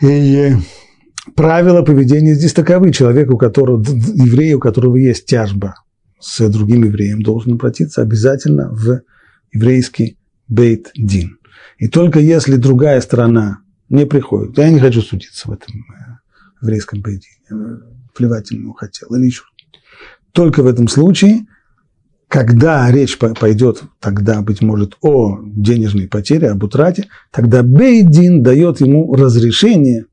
[0.00, 0.54] И
[1.36, 2.92] правила поведения здесь таковы.
[2.92, 5.74] Человек, у которого, еврей, у которого есть тяжба
[6.18, 9.02] с другим евреем, должен обратиться обязательно в
[9.52, 10.16] еврейский
[10.48, 11.38] бейт-дин.
[11.76, 13.58] И только если другая сторона
[13.90, 19.26] не приходит, я не хочу судиться в этом э, еврейском бейт-дине, плевать ему хотел, или
[19.26, 19.42] еще
[20.32, 21.46] только в этом случае,
[22.28, 29.12] когда речь пойдет тогда, быть может, о денежной потере, об утрате, тогда Бейдин дает ему
[29.14, 30.06] разрешение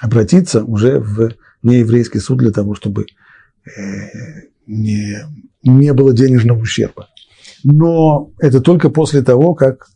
[0.00, 1.30] обратиться уже в
[1.62, 3.06] нееврейский суд для того, чтобы
[3.64, 3.80] э,
[4.66, 5.18] не,
[5.62, 7.08] не было денежного ущерба.
[7.62, 9.86] Но это только после того, как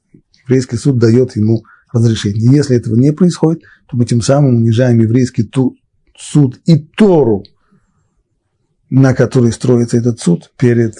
[0.45, 2.53] еврейский суд дает ему разрешение.
[2.53, 5.43] Если этого не происходит, то мы тем самым унижаем еврейский
[6.20, 7.44] суд и Тору,
[8.90, 10.94] на который строится этот суд перед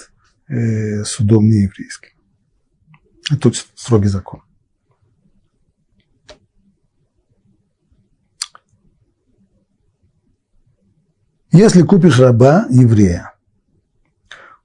[0.49, 2.11] э, судом нееврейским.
[3.31, 4.43] Это строгий закон.
[11.53, 13.35] Если купишь раба еврея,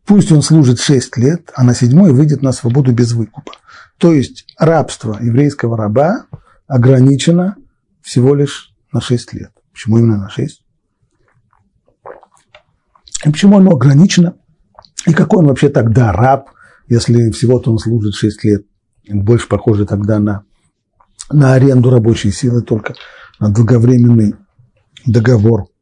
[0.05, 3.53] пусть он служит 6 лет, а на седьмой выйдет на свободу без выкупа.
[3.97, 6.27] То есть рабство еврейского раба
[6.67, 7.55] ограничено
[8.01, 9.54] всего лишь на 6 лет.
[9.75, 10.63] Почему именно на 6?
[13.25, 14.37] И почему оно ограничено?
[15.05, 16.49] И какой он вообще тогда раб,
[16.87, 18.65] если всего-то он служит 6 лет?
[19.09, 20.45] Больше похоже тогда на,
[21.29, 22.95] на аренду рабочей силы, только
[23.41, 24.35] на долговременный
[25.05, 25.65] договор–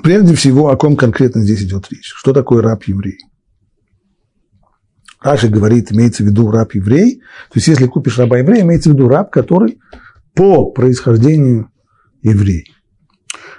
[0.00, 2.12] Прежде всего, о ком конкретно здесь идет речь?
[2.16, 3.18] Что такое раб-еврей?
[5.20, 7.20] Раши говорит, имеется в виду раб-еврей.
[7.50, 9.78] То есть, если купишь раба-еврея, имеется в виду раб, который
[10.34, 11.70] по происхождению
[12.22, 12.72] еврей.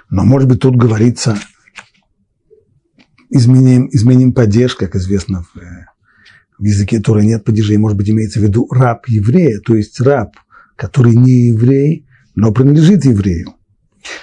[0.08, 1.36] Но, может быть, тут говорится,
[3.28, 5.54] изменим, изменим падеж, как известно в,
[6.58, 7.76] в языке Торы нет падежей.
[7.76, 10.36] Может быть, имеется в виду раб еврея, то есть раб,
[10.76, 13.54] который не еврей, но принадлежит еврею.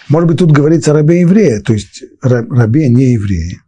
[0.10, 3.62] Может быть, тут говорится рабе еврея, то есть рабе не еврея,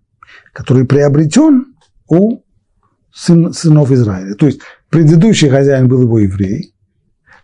[0.53, 1.75] который приобретен
[2.07, 2.41] у
[3.13, 4.35] сын, сынов Израиля.
[4.35, 6.73] То есть предыдущий хозяин был его еврей,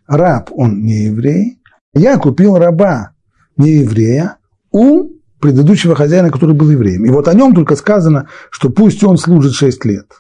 [0.08, 1.60] раб он не еврей,
[1.94, 3.12] я купил раба
[3.58, 4.38] не еврея
[4.72, 7.06] у предыдущего хозяина, который был евреем.
[7.06, 10.12] И вот о нем только сказано, что пусть он служит 6 лет.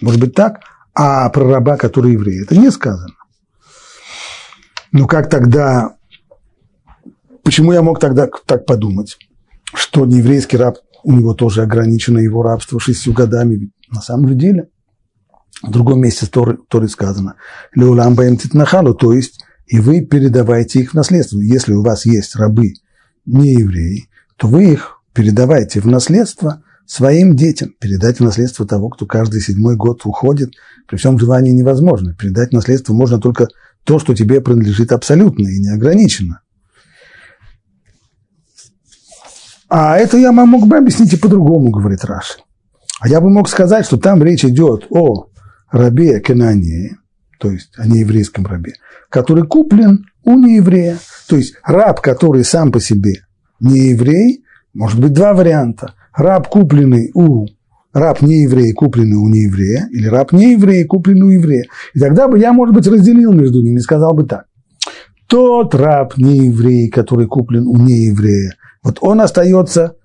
[0.00, 0.60] Может быть так?
[0.94, 3.14] А про раба, который еврей, это не сказано.
[4.92, 5.96] Ну как тогда,
[7.42, 9.18] почему я мог тогда так подумать,
[9.74, 14.68] что нееврейский раб, у него тоже ограничено его рабство шестью годами, на самом деле,
[15.62, 17.34] в другом месте Торы, Торы сказано,
[17.74, 21.38] «Леулам баем титнахалу», то есть, и вы передавайте их в наследство.
[21.38, 22.74] Если у вас есть рабы
[23.24, 27.72] не евреи, то вы их передавайте в наследство своим детям.
[27.80, 30.52] Передать в наследство того, кто каждый седьмой год уходит,
[30.86, 32.14] при всем желании невозможно.
[32.14, 33.48] Передать в наследство можно только
[33.84, 36.40] то, что тебе принадлежит абсолютно и неограниченно.
[39.68, 42.38] А это я мог бы объяснить и по-другому, говорит Раши.
[43.00, 45.28] А я бы мог сказать, что там речь идет о
[45.76, 46.96] рабе Кенании,
[47.38, 48.74] то есть о нееврейском рабе,
[49.10, 50.98] который куплен у нееврея.
[51.28, 53.24] То есть раб, который сам по себе
[53.60, 55.94] не еврей, может быть два варианта.
[56.14, 57.46] Раб, купленный у
[57.92, 61.64] раб не еврей, купленный у нееврея, или раб не еврей, купленный у еврея.
[61.94, 64.46] И тогда бы я, может быть, разделил между ними и сказал бы так.
[65.26, 69.96] Тот раб не еврей, который куплен у нееврея, вот он остается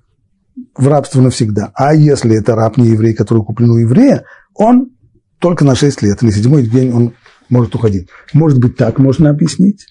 [0.75, 1.71] в рабство навсегда.
[1.73, 4.23] А если это раб не еврей, который куплен у еврея,
[4.55, 4.91] он
[5.39, 7.13] только на 6 лет, на седьмой день он
[7.49, 8.09] может уходить.
[8.33, 9.87] Может быть, так можно объяснить?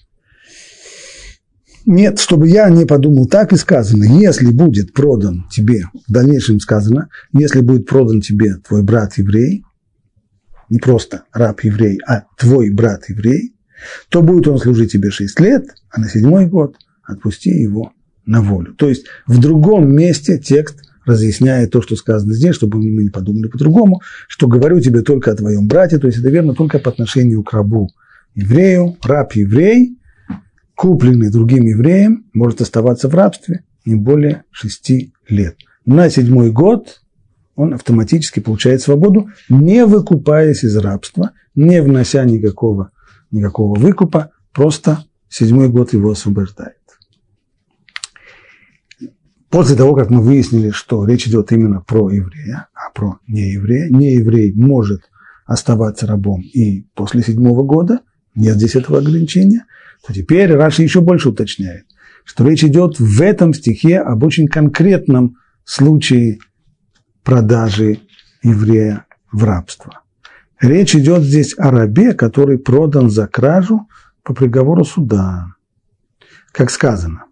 [1.85, 4.03] Нет, чтобы я не подумал, так и сказано.
[4.03, 9.63] Если будет продан тебе, в дальнейшем сказано, если будет продан тебе твой брат еврей,
[10.69, 13.55] не просто раб еврей, а твой брат еврей,
[14.09, 17.93] то будет он служить тебе 6 лет, а на седьмой год отпусти его
[18.25, 18.75] на волю.
[18.75, 23.47] То есть в другом месте текст разъясняет то, что сказано здесь, чтобы мы не подумали
[23.47, 27.43] по-другому, что говорю тебе только о твоем брате, то есть это верно только по отношению
[27.43, 27.89] к рабу
[28.35, 29.97] еврею, раб еврей,
[30.75, 35.57] купленный другим евреем, может оставаться в рабстве не более шести лет.
[35.85, 37.01] На седьмой год
[37.55, 42.91] он автоматически получает свободу, не выкупаясь из рабства, не внося никакого,
[43.31, 46.78] никакого выкупа, просто седьмой год его освобождает.
[49.49, 54.53] После того, как мы выяснили, что речь идет именно про еврея, а про нееврея, нееврей
[54.53, 55.09] может
[55.45, 58.01] оставаться рабом и после седьмого года,
[58.35, 59.65] нет здесь этого ограничения–
[60.05, 61.85] то теперь Раши еще больше уточняет,
[62.23, 66.39] что речь идет в этом стихе об очень конкретном случае
[67.23, 67.99] продажи
[68.41, 70.01] еврея в рабство.
[70.59, 73.87] Речь идет здесь о рабе, который продан за кражу
[74.23, 75.55] по приговору суда.
[76.51, 77.25] Как сказано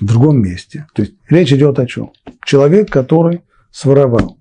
[0.00, 0.86] в другом месте.
[0.94, 2.12] То есть речь идет о чем?
[2.44, 4.38] Человек, который своровал.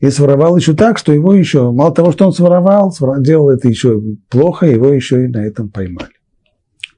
[0.00, 4.00] И своровал еще так, что его еще, мало того, что он своровал, делал это еще
[4.28, 6.16] плохо, его еще и на этом поймали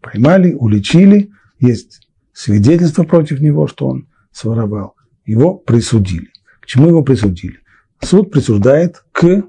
[0.00, 4.94] поймали, уличили, есть свидетельство против него, что он своровал.
[5.24, 6.30] Его присудили.
[6.60, 7.58] К чему его присудили?
[8.02, 9.44] Суд присуждает к...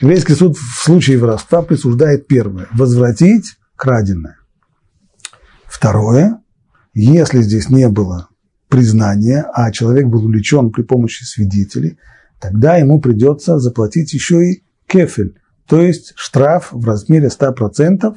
[0.00, 4.38] Еврейский суд в случае воровства присуждает первое– возвратить краденое.
[5.64, 6.40] Второе–
[6.94, 8.28] если здесь не было
[8.68, 11.98] признания, а человек был увлечен при помощи свидетелей,
[12.40, 18.16] тогда ему придется заплатить еще и кефель, то есть штраф в размере 100%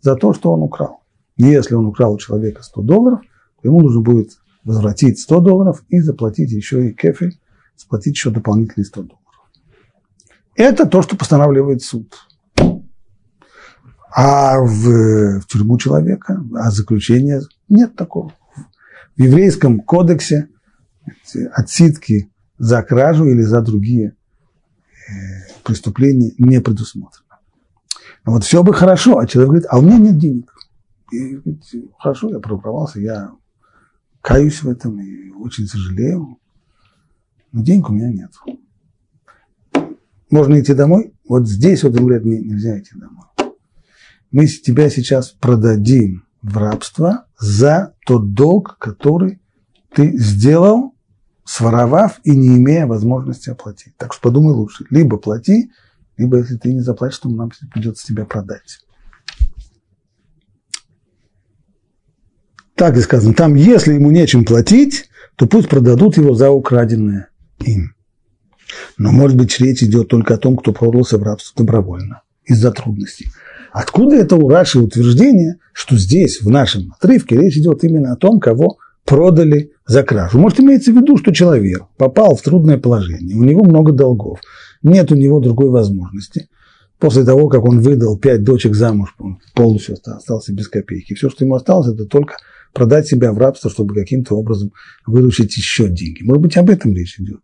[0.00, 1.02] за то, что он украл.
[1.36, 3.20] Если он украл у человека 100 долларов,
[3.60, 4.30] то ему нужно будет
[4.64, 7.38] возвратить 100 долларов и заплатить еще и кефель,
[7.76, 9.18] заплатить еще дополнительные 100 долларов.
[10.54, 12.14] Это то, что постанавливает суд.
[14.14, 18.32] А в, в тюрьму человека, а заключение нет такого.
[19.16, 20.48] В еврейском кодексе
[21.52, 24.16] отсидки за кражу или за другие
[25.08, 25.12] э,
[25.64, 27.38] преступления не предусмотрено.
[28.24, 30.54] Но вот все бы хорошо, а человек говорит, а у меня нет денег.
[31.10, 33.32] И ведь хорошо, я проворовался, я
[34.20, 36.38] каюсь в этом и очень сожалею,
[37.50, 38.32] но денег у меня нет.
[40.30, 41.12] Можно идти домой?
[41.28, 43.26] Вот здесь вот говорят, не, нельзя идти домой.
[44.30, 49.40] Мы тебя сейчас продадим в рабство за тот долг, который
[49.94, 50.94] ты сделал,
[51.44, 53.96] своровав и не имея возможности оплатить.
[53.96, 54.84] Так что подумай лучше.
[54.90, 55.70] Либо плати,
[56.16, 58.80] либо если ты не заплатишь, то нам придется тебя продать.
[62.74, 67.28] Так и сказано, там, если ему нечем платить, то пусть продадут его за украденное
[67.60, 67.94] им.
[68.98, 73.28] Но, может быть, речь идет только о том, кто продался в рабство добровольно, из-за трудностей.
[73.72, 78.38] Откуда это у Раши утверждение, что здесь, в нашем отрывке, речь идет именно о том,
[78.38, 80.38] кого продали за кражу?
[80.38, 84.40] Может, имеется в виду, что человек попал в трудное положение, у него много долгов,
[84.82, 86.48] нет у него другой возможности.
[86.98, 91.14] После того, как он выдал пять дочек замуж, он полностью остался без копейки.
[91.14, 92.36] Все, что ему осталось, это только
[92.72, 94.72] продать себя в рабство, чтобы каким-то образом
[95.06, 96.22] выручить еще деньги.
[96.22, 97.40] Может быть, об этом речь идет.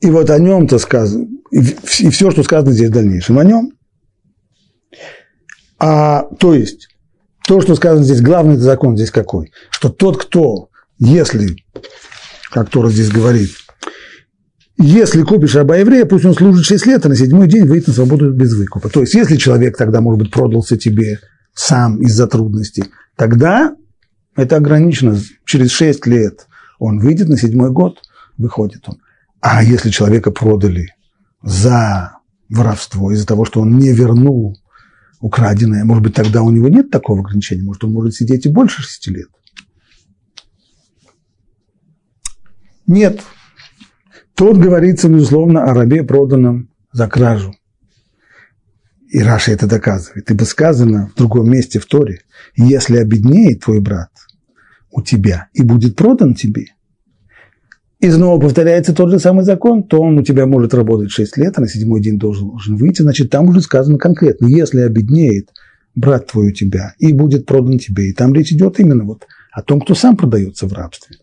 [0.00, 3.72] И вот о нем-то сказано, и все, что сказано здесь в дальнейшем, о нем.
[5.78, 6.88] А, то есть,
[7.46, 9.52] то, что сказано здесь, главный закон здесь какой?
[9.70, 11.56] Что тот, кто, если,
[12.50, 13.50] как Тора здесь говорит,
[14.76, 17.94] если купишь раба еврея, пусть он служит 6 лет, а на седьмой день выйдет на
[17.94, 18.88] свободу без выкупа.
[18.88, 21.18] То есть, если человек тогда, может быть, продался тебе
[21.54, 22.84] сам из-за трудностей,
[23.16, 23.74] тогда
[24.36, 25.18] это ограничено.
[25.44, 26.46] Через 6 лет
[26.78, 27.98] он выйдет, на седьмой год
[28.38, 29.00] выходит он.
[29.40, 30.94] А если человека продали
[31.42, 32.18] за
[32.48, 34.58] воровство, из-за того, что он не вернул
[35.20, 38.82] украденное, может быть, тогда у него нет такого ограничения, может, он может сидеть и больше
[38.82, 39.28] шести лет.
[42.86, 43.22] Нет.
[44.34, 47.54] Тут говорится, безусловно, о рабе, проданном за кражу.
[49.08, 50.30] И Раша это доказывает.
[50.30, 52.22] Ибо сказано в другом месте в Торе,
[52.56, 54.10] если обеднеет твой брат
[54.90, 56.66] у тебя и будет продан тебе–
[58.00, 61.54] и снова повторяется тот же самый закон, то он у тебя может работать 6 лет,
[61.56, 65.50] а на седьмой день должен, должен выйти, значит, там уже сказано конкретно, если обеднеет
[65.94, 69.62] брат твой у тебя и будет продан тебе, и там речь идет именно вот о
[69.62, 71.16] том, кто сам продается в рабстве.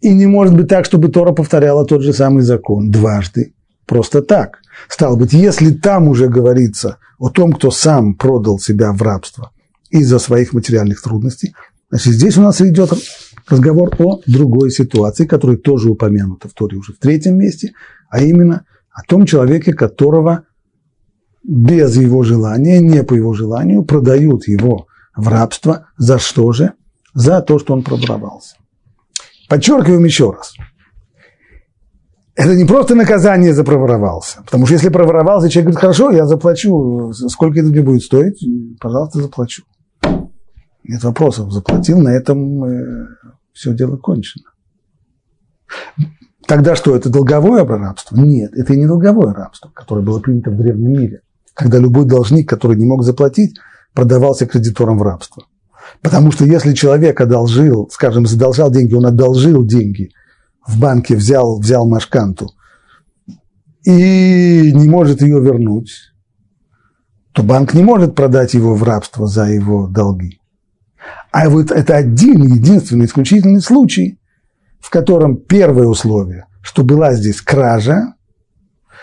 [0.00, 3.52] И не может быть так, чтобы Тора повторяла тот же самый закон дважды,
[3.86, 4.58] просто так.
[4.88, 9.52] Стало быть, если там уже говорится о том, кто сам продал себя в рабство
[9.90, 11.54] из-за своих материальных трудностей,
[11.90, 12.92] значит, здесь у нас идет
[13.50, 17.72] разговор о другой ситуации, которая тоже упомянута в Торе уже в третьем месте,
[18.10, 20.44] а именно о том человеке, которого
[21.42, 24.86] без его желания, не по его желанию, продают его
[25.16, 25.86] в рабство.
[25.96, 26.72] За что же?
[27.14, 28.56] За то, что он проворовался.
[29.48, 30.54] Подчеркиваем еще раз.
[32.36, 34.42] Это не просто наказание за проворовался.
[34.44, 37.12] Потому что если проворовался, человек говорит, хорошо, я заплачу.
[37.12, 38.44] Сколько это мне будет стоить?
[38.78, 39.64] Пожалуйста, заплачу.
[40.84, 41.50] Нет вопросов.
[41.50, 43.06] Заплатил, на этом э,
[43.58, 44.44] все дело кончено.
[46.46, 48.16] Тогда что, это долговое рабство?
[48.16, 51.22] Нет, это и не долговое рабство, которое было принято в древнем мире,
[51.54, 53.58] когда любой должник, который не мог заплатить,
[53.92, 55.44] продавался кредитором в рабство.
[56.00, 60.10] Потому что если человек одолжил, скажем, задолжал деньги, он одолжил деньги
[60.66, 62.50] в банке, взял, взял машканту
[63.84, 65.90] и не может ее вернуть,
[67.32, 70.37] то банк не может продать его в рабство за его долги.
[71.30, 74.18] А вот это один, единственный, исключительный случай,
[74.80, 78.14] в котором первое условие, что была здесь кража,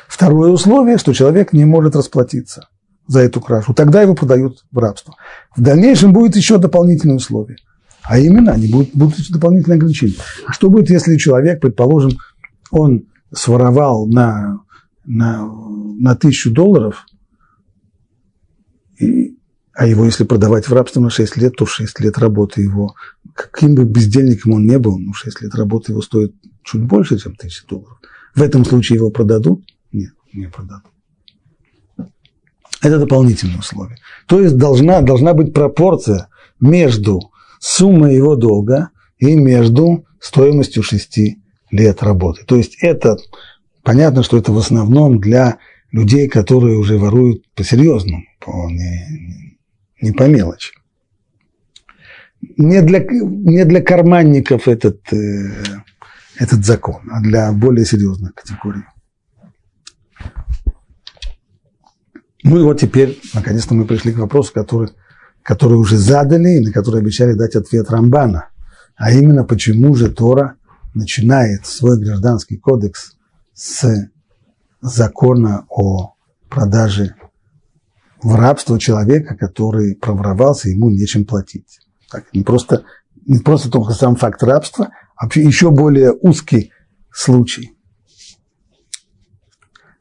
[0.07, 2.69] второе условие, что человек не может расплатиться
[3.07, 3.73] за эту кражу.
[3.73, 5.15] Тогда его продают в рабство.
[5.55, 7.57] В дальнейшем будет еще дополнительное условие.
[8.01, 10.15] А именно, они будут, будут дополнительные ограничения.
[10.47, 12.11] А что будет, если человек, предположим,
[12.71, 14.59] он своровал на,
[15.05, 15.47] на,
[15.99, 17.05] на тысячу долларов,
[18.99, 19.34] и,
[19.76, 22.95] а его, если продавать в рабство на 6 лет, то 6 лет работы его,
[23.34, 27.34] каким бы бездельником он не был, ну, 6 лет работы его стоит чуть больше, чем
[27.34, 27.99] 1000 долларов.
[28.34, 29.65] В этом случае его продадут?
[29.91, 30.91] Нет, не продадут.
[32.82, 33.97] Это дополнительное условие.
[34.28, 36.30] То есть должна, должна быть пропорция
[36.61, 41.19] между суммой его долга и между стоимостью 6
[41.71, 42.45] лет работы.
[42.45, 43.17] То есть это,
[43.84, 45.57] понятно, что это в основном для
[45.91, 49.45] людей, которые уже воруют по-серьезному, по, не,
[50.02, 50.74] не по мелочи.
[52.58, 55.52] Не для, не для карманников этот, э,
[56.38, 58.84] этот закон, а для более серьезных категорий.
[62.43, 64.89] Ну и вот теперь, наконец-то, мы пришли к вопросу, который,
[65.41, 68.50] который уже задали и на который обещали дать ответ Рамбана.
[68.96, 70.56] А именно, почему же Тора
[70.93, 73.16] начинает свой гражданский кодекс
[73.54, 74.10] с
[74.80, 76.14] закона о
[76.50, 77.16] продаже
[78.26, 81.80] в рабство человека, который проворовался, ему нечем платить.
[82.11, 82.84] Так, не, просто,
[83.28, 86.71] не просто только сам факт рабства, а еще более узкий
[87.13, 87.78] случай.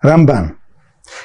[0.01, 0.57] Рамбан.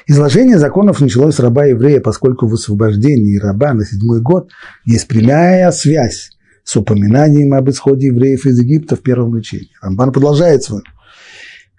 [0.07, 4.49] Изложение законов началось с раба еврея, поскольку в освобождении раба на седьмой год
[4.83, 6.31] есть прямая связь
[6.65, 9.71] с упоминанием об исходе евреев из Египта в первом учении.
[9.81, 10.81] Рамбан продолжает свой.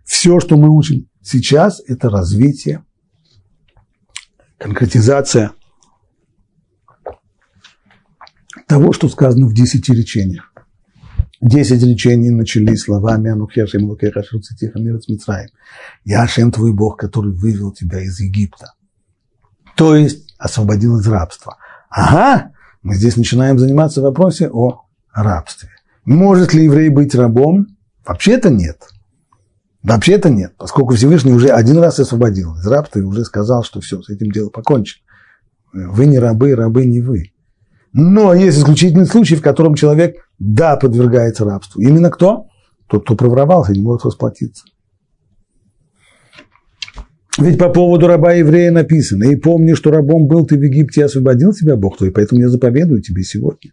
[0.03, 2.83] Все, что мы учим сейчас, это развитие
[4.61, 5.53] конкретизация
[8.69, 10.53] того, что сказано в десяти речениях.
[11.41, 15.49] Десять речений начались словами «Анухешем лукеха шруцитиха мирец Митраем».
[16.05, 18.75] «Я Ашем твой Бог, который вывел тебя из Египта».
[19.75, 21.57] То есть освободил из рабства.
[21.89, 22.53] Ага,
[22.83, 24.83] мы здесь начинаем заниматься в вопросе о
[25.15, 25.71] рабстве.
[26.05, 27.67] Может ли еврей быть рабом?
[28.07, 28.83] Вообще-то нет.
[29.83, 34.03] Вообще-то нет, поскольку Всевышний уже один раз освободил из рабства и уже сказал, что все,
[34.03, 35.03] с этим дело покончено.
[35.73, 37.33] Вы не рабы, рабы не вы.
[37.93, 41.81] Но есть исключительный случай, в котором человек, да, подвергается рабству.
[41.81, 42.47] Именно кто?
[42.89, 44.65] Тот, кто проворовался, не может расплатиться.
[47.39, 51.53] Ведь по поводу раба еврея написано, и помни, что рабом был ты в Египте, освободил
[51.53, 53.73] тебя Бог твой, поэтому я заповедую тебе сегодня.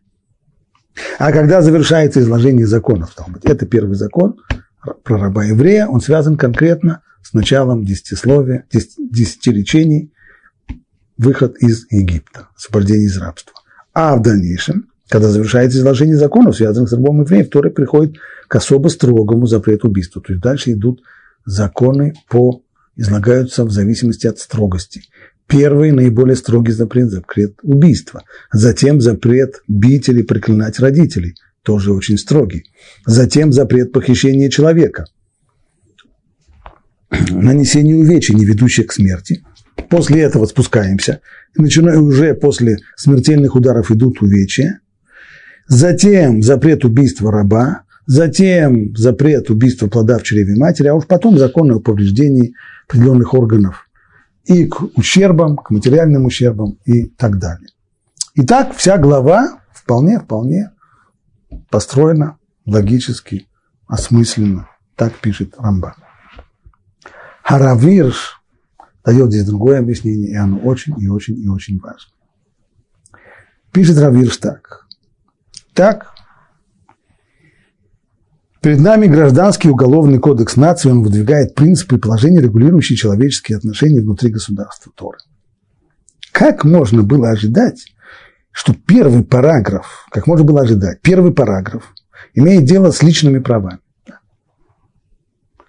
[1.20, 4.38] А когда завершается изложение законов, это первый закон
[4.94, 10.12] про раба еврея, он связан конкретно с началом десятисловия, десяти речений,
[11.18, 13.54] выход из Египта, освобождение из рабства.
[13.94, 18.18] А в дальнейшем, когда завершается изложение законов, связанных с рабом евреем, второй приходит
[18.48, 20.22] к особо строгому запрету убийства.
[20.22, 21.02] То есть дальше идут
[21.46, 22.62] законы по
[22.96, 25.04] излагаются в зависимости от строгости.
[25.48, 28.24] Первый, наиболее строгий запрет– запрет убийства.
[28.52, 31.36] Затем запрет бить или проклинать родителей,
[31.68, 32.64] тоже очень строгий.
[33.06, 35.04] Затем запрет похищения человека.
[37.30, 39.44] Нанесение увечий, не ведущих к смерти.
[39.90, 41.20] После этого спускаемся.
[41.58, 44.80] Начиная уже после смертельных ударов идут увечья.
[45.68, 47.82] Затем запрет убийства раба.
[48.06, 52.54] Затем запрет убийства плода в чреве матери, а уж потом законы о повреждении
[52.88, 53.90] определенных органов
[54.46, 57.68] и к ущербам, к материальным ущербам и так далее.
[58.36, 60.22] Итак, вся глава вполне,
[61.48, 63.48] вполне построена логически,
[63.88, 64.70] осмысленно.
[64.96, 65.96] Так пишет Рамба.
[67.44, 68.42] Харавирш
[69.06, 72.12] дает здесь другое объяснение, и оно очень и очень и очень важно.
[73.72, 74.88] Пишет Равирш так.
[75.74, 76.14] Так
[78.60, 84.32] Перед нами гражданский уголовный кодекс нации, он выдвигает принципы и положения, регулирующие человеческие отношения внутри
[84.32, 85.20] государства Торы.
[86.34, 87.86] Как можно было ожидать,
[88.58, 91.94] что первый параграф, как можно было ожидать, первый параграф
[92.34, 93.78] имеет дело с личными правами.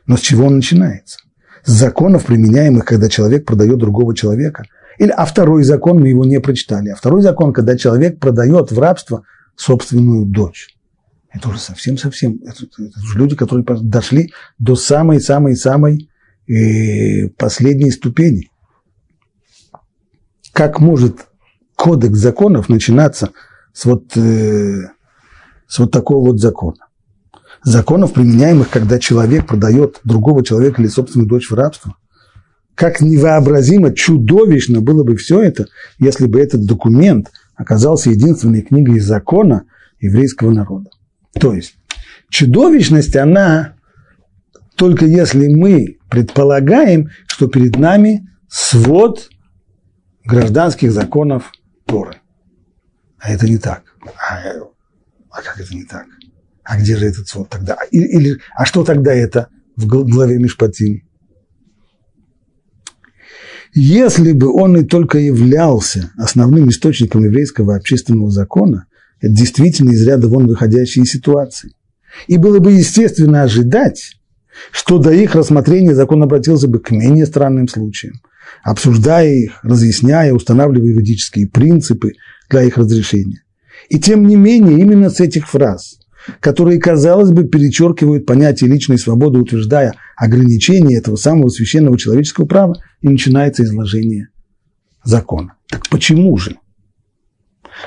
[0.06, 1.18] Но с чего он начинается?
[1.64, 4.64] С законов, применяемых, когда человек продает другого человека.
[4.98, 6.88] Или, а второй закон, мы его не прочитали.
[6.88, 9.22] А второй закон, когда человек продает в рабство
[9.54, 10.68] собственную дочь.
[11.30, 16.08] Это уже совсем-совсем, это, это уже люди, которые дошли до самой-самой-самой
[16.48, 18.48] э, последней ступени.
[20.54, 21.27] Как может
[21.78, 23.30] кодекс законов начинаться
[23.72, 24.88] с вот, э,
[25.68, 26.88] с вот такого вот закона?
[27.62, 31.94] Законов, применяемых, когда человек продает другого человека или собственную дочь в рабство.
[32.74, 35.66] Как невообразимо, чудовищно было бы все это,
[35.98, 39.64] если бы этот документ оказался единственной книгой закона
[40.00, 40.90] еврейского народа.
[41.38, 41.76] То есть
[42.28, 43.74] чудовищность, она
[44.76, 49.28] только если мы предполагаем, что перед нами свод
[50.24, 51.52] гражданских законов
[51.88, 52.16] Торы.
[53.18, 53.82] А это не так.
[54.04, 54.40] А,
[55.30, 56.06] а как это не так?
[56.62, 57.78] А где же этот свод тогда?
[57.90, 61.02] Или, или, а что тогда это в главе Мишпатим?
[63.74, 68.86] Если бы он и только являлся основным источником еврейского общественного закона,
[69.20, 71.72] это действительно из ряда вон выходящие ситуации.
[72.26, 74.16] И было бы естественно ожидать,
[74.72, 78.20] что до их рассмотрения закон обратился бы к менее странным случаям,
[78.62, 82.12] обсуждая их, разъясняя, устанавливая юридические принципы
[82.50, 83.42] для их разрешения.
[83.88, 85.98] И тем не менее, именно с этих фраз,
[86.40, 93.08] которые, казалось бы, перечеркивают понятие личной свободы, утверждая ограничение этого самого священного человеческого права, и
[93.08, 94.28] начинается изложение
[95.04, 95.54] закона.
[95.68, 96.56] Так почему же?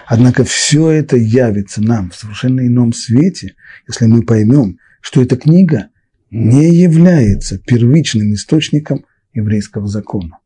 [0.06, 3.56] Однако все это явится нам в совершенно ином свете,
[3.88, 5.90] если мы поймем, что эта книга
[6.30, 10.38] не является первичным источником еврейского закона.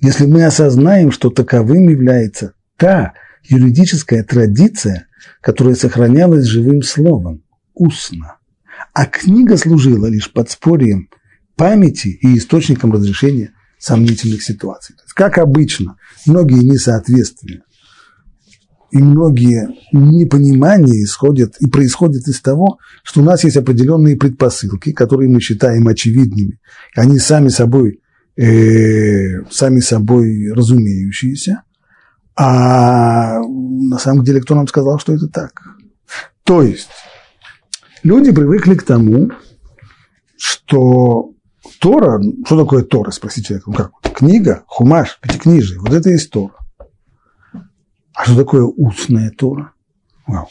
[0.00, 5.06] Если мы осознаем, что таковым является та юридическая традиция,
[5.40, 7.42] которая сохранялась живым словом,
[7.74, 8.38] устно,
[8.92, 11.08] а книга служила лишь подспорьем
[11.56, 14.96] памяти и источником разрешения сомнительных ситуаций.
[15.14, 15.96] Как обычно,
[16.26, 17.62] многие несоответствия
[18.94, 25.28] и многие непонимания исходят и происходят из того, что у нас есть определенные предпосылки, которые
[25.28, 26.60] мы считаем очевидными.
[26.94, 28.00] Они сами собой,
[28.36, 31.62] э, сами собой разумеющиеся.
[32.36, 35.62] А на самом деле кто нам сказал, что это так?
[36.42, 36.90] То есть
[38.02, 39.30] люди привыкли к тому,
[40.36, 41.30] что
[41.80, 46.30] Тора, что такое Тора, спросите человека, ну как, книга, хумаш, пятикнижие, вот это и есть
[46.30, 46.54] Тора.
[48.14, 49.72] А что такое устная Тора?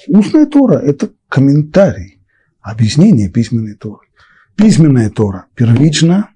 [0.08, 2.22] Устная Тора– это комментарий,
[2.62, 4.08] объяснение письменной Торы.
[4.56, 6.30] Письменная Тора первична,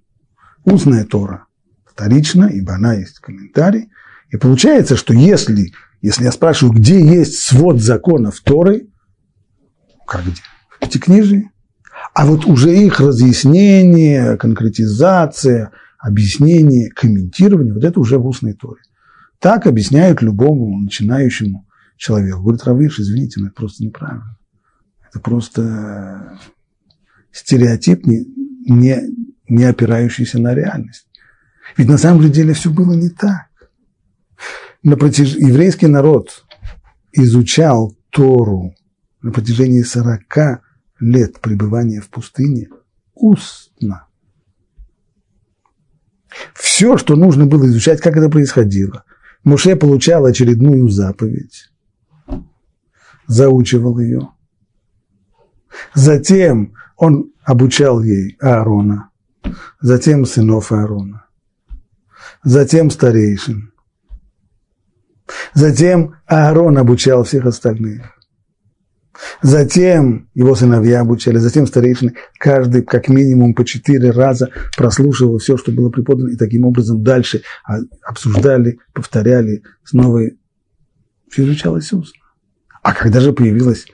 [0.67, 1.47] устная Тора
[1.85, 3.89] вторична, ибо она есть комментарий.
[4.29, 8.87] И получается, что если, если я спрашиваю, где есть свод законов Торы,
[10.05, 10.41] как где?
[10.69, 11.51] В Пятикнижии.
[12.13, 18.81] А вот уже их разъяснение, конкретизация, объяснение, комментирование, вот это уже в устной Торе.
[19.39, 22.41] Так объясняют любому начинающему человеку.
[22.41, 24.37] Говорит, Равиш, извините, но это просто неправильно.
[25.09, 26.39] Это просто
[27.31, 28.25] стереотип, не,
[28.67, 28.99] не,
[29.47, 31.07] не опирающийся на реальность.
[31.75, 33.47] Ведь на самом деле все было не так.
[34.83, 35.35] На протяж...
[35.35, 36.45] Еврейский народ
[37.11, 38.73] изучал Тору
[39.21, 40.61] на протяжении 40
[40.99, 42.69] лет пребывания в пустыне
[43.13, 44.07] устно.
[46.53, 49.03] Все, что нужно было изучать, как это происходило.
[49.43, 51.71] Муше получал очередную заповедь,
[53.27, 54.29] заучивал ее.
[55.93, 59.09] Затем он обучал ей Аарона,
[59.81, 61.25] затем сынов Аарона,
[62.43, 63.71] затем старейшин.
[65.53, 68.17] Затем Аарон обучал всех остальных.
[69.41, 75.71] Затем его сыновья обучали, затем старейшины, каждый как минимум по четыре раза прослушивал все, что
[75.71, 77.41] было преподано, и таким образом дальше
[78.03, 80.21] обсуждали, повторяли, снова
[81.29, 82.21] все изучалось устно.
[82.83, 83.85] А когда же появилась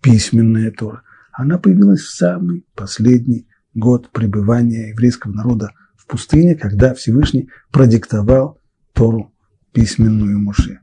[0.00, 1.02] письменная Тора?
[1.32, 8.58] Она появилась в самый последний год пребывания еврейского народа в пустыне, когда Всевышний продиктовал
[8.92, 9.32] Тору
[9.72, 10.80] письменную Муше.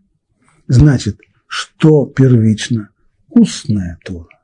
[0.67, 2.89] Значит, что первично?
[3.29, 4.39] Устная Тора.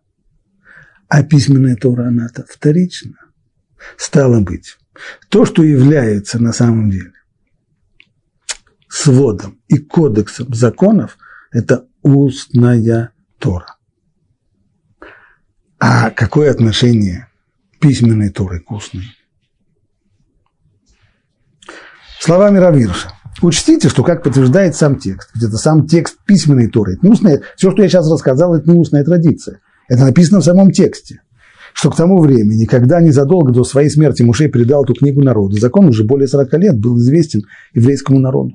[1.08, 3.18] А письменная Тора, она-то вторична.
[3.98, 4.78] Стало быть,
[5.30, 7.14] то, что является на самом деле
[8.90, 11.18] сводом и кодексом законов,
[11.52, 13.78] это устная Тора.
[15.80, 17.28] А какое отношение
[17.86, 19.04] письменной Торы к устной?
[22.20, 23.12] Словами Равирша.
[23.44, 27.84] Учтите, что, как подтверждает сам текст, это сам текст письменной Торы, это устная, все, что
[27.84, 29.60] я сейчас рассказал, это не устная традиция.
[29.88, 31.22] Это написано в самом тексте,
[31.74, 35.86] что к тому времени, когда незадолго до своей смерти Мушей передал эту книгу народу, закон
[35.86, 37.44] уже более 40 лет был известен
[37.76, 38.54] еврейскому народу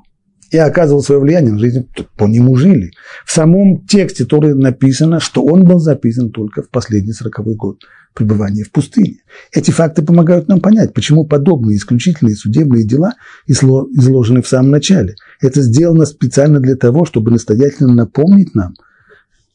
[0.50, 2.90] и оказывал свое влияние на жизнь, по нему жили.
[3.24, 7.84] В самом тексте Торы написано, что он был записан только в последний сороковой год
[8.14, 9.18] пребывания в пустыне.
[9.52, 13.14] Эти факты помогают нам понять, почему подобные исключительные судебные дела
[13.46, 15.14] изложены в самом начале.
[15.40, 18.74] Это сделано специально для того, чтобы настоятельно напомнить нам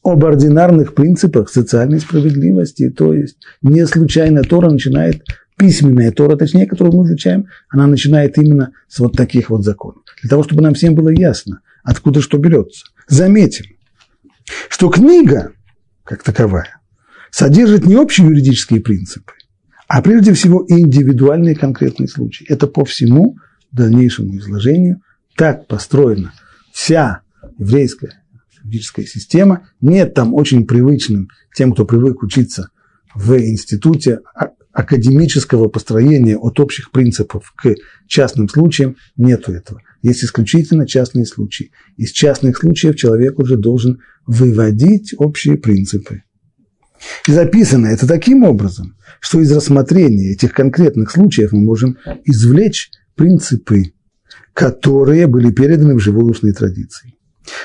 [0.02, 2.90] об ординарных принципах социальной справедливости.
[2.90, 5.22] То есть не случайно Тора начинает
[5.56, 10.02] письменная Тора, точнее, которую мы изучаем, она начинает именно с вот таких вот законов.
[10.22, 12.86] Для того, чтобы нам всем было ясно, откуда что берется.
[13.08, 13.66] Заметим,
[14.68, 15.52] что книга,
[16.04, 16.80] как таковая,
[17.36, 19.32] содержит не общие юридические принципы,
[19.88, 22.46] а прежде всего индивидуальные конкретные случаи.
[22.48, 23.36] Это по всему
[23.72, 25.02] дальнейшему изложению
[25.36, 26.32] так построена
[26.72, 27.20] вся
[27.58, 28.22] еврейская
[28.64, 29.68] юридическая система.
[29.82, 32.70] Нет там очень привычным тем, кто привык учиться
[33.14, 37.74] в институте, а академического построения от общих принципов к
[38.06, 39.82] частным случаям нету этого.
[40.00, 41.70] Есть исключительно частные случаи.
[41.98, 46.22] Из частных случаев человек уже должен выводить общие принципы.
[47.26, 53.92] И записано это таким образом, что из рассмотрения этих конкретных случаев мы можем извлечь принципы,
[54.54, 57.14] которые были переданы в живой устной традиции.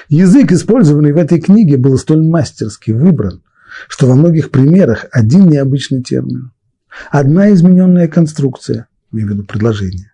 [0.09, 3.41] Язык, использованный в этой книге, был столь мастерски выбран,
[3.87, 6.51] что во многих примерах один необычный термин
[7.09, 10.11] Одна измененная конструкция, имею в виду предложение,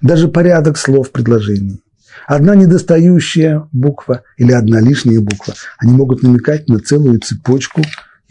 [0.00, 1.80] даже порядок слов в предложении,
[2.26, 7.82] одна недостающая буква или одна лишняя буква, они могут намекать на целую цепочку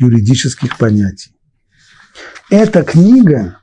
[0.02, 1.32] юридических понятий.
[2.50, 3.60] Эта книга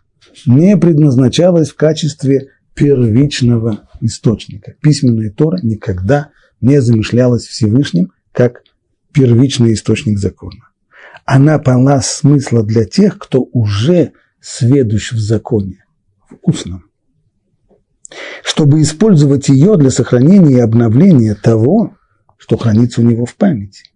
[0.47, 4.75] не предназначалась в качестве первичного источника.
[4.81, 6.31] Письменная Тора никогда
[6.61, 8.63] не замышлялась Всевышним как
[9.13, 10.69] первичный источник закона
[11.29, 15.85] она полна смысла для тех, кто уже сведущ в законе,
[16.31, 16.85] в устном.
[18.43, 21.95] Чтобы использовать ее для сохранения и обновления того,
[22.39, 23.88] что хранится у него в памяти.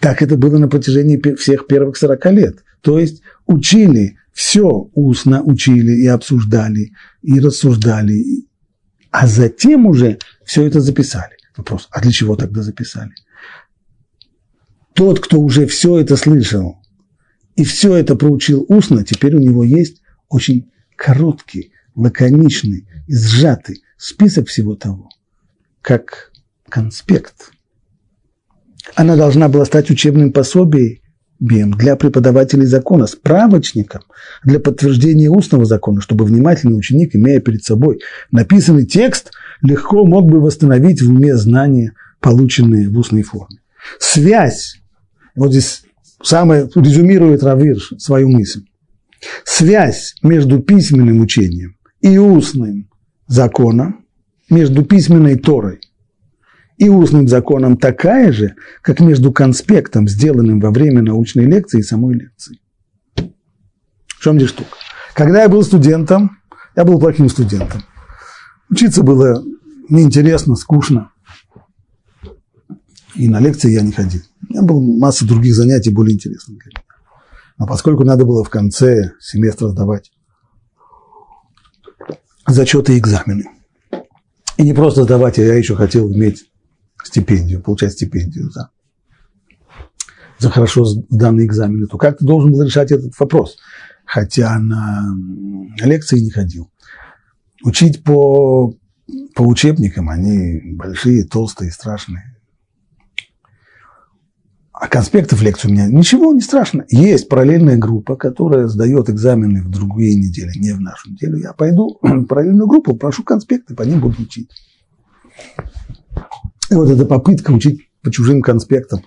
[0.00, 2.64] Так это было на протяжении всех первых 40 лет.
[2.80, 6.92] То есть учили, все устно учили и обсуждали,
[7.22, 8.46] и рассуждали,
[9.10, 11.32] а затем уже все это записали.
[11.56, 13.12] Вопрос, а для чего тогда записали?
[14.98, 16.82] тот, кто уже все это слышал
[17.54, 24.74] и все это проучил устно, теперь у него есть очень короткий, лаконичный, сжатый список всего
[24.74, 25.08] того,
[25.82, 26.32] как
[26.68, 27.52] конспект.
[28.94, 31.00] Она должна была стать учебным пособием
[31.38, 34.02] для преподавателей закона, справочником
[34.44, 38.00] для подтверждения устного закона, чтобы внимательный ученик, имея перед собой
[38.32, 39.32] написанный текст,
[39.62, 43.60] легко мог бы восстановить в уме знания, полученные в устной форме.
[44.00, 44.80] Связь,
[45.36, 45.82] вот здесь
[46.22, 48.64] самое резюмирует Равир свою мысль,
[49.44, 52.90] связь между письменным учением и устным
[53.26, 54.04] законом,
[54.50, 55.80] между письменной Торой
[56.78, 62.14] и устным законом такая же, как между конспектом, сделанным во время научной лекции и самой
[62.14, 62.60] лекции.
[64.06, 64.70] В чем здесь штука?
[65.14, 66.38] Когда я был студентом,
[66.76, 67.82] я был плохим студентом.
[68.70, 69.42] Учиться было
[69.88, 71.10] неинтересно, скучно.
[73.14, 74.22] И на лекции я не ходил.
[74.48, 76.58] У меня было масса других занятий более интересных.
[77.58, 80.12] Но поскольку надо было в конце семестра сдавать
[82.46, 83.44] зачеты и экзамены,
[84.56, 86.44] и не просто сдавать, а я еще хотел иметь
[87.04, 88.70] стипендию, получать стипендию за,
[90.38, 93.56] за хорошо сданные экзамены, то как ты должен был решать этот вопрос?
[94.04, 95.14] Хотя на
[95.82, 96.70] лекции не ходил.
[97.62, 98.74] Учить по,
[99.34, 102.38] по учебникам, они большие, толстые, страшные.
[104.80, 106.84] А конспектов лекций у меня ничего не страшно.
[106.88, 111.36] Есть параллельная группа, которая сдает экзамены в другие недели, не в нашу неделю.
[111.38, 114.50] Я пойду в параллельную группу, прошу конспекты, по ним буду учить.
[116.70, 119.00] И вот эта попытка учить по чужим конспектам,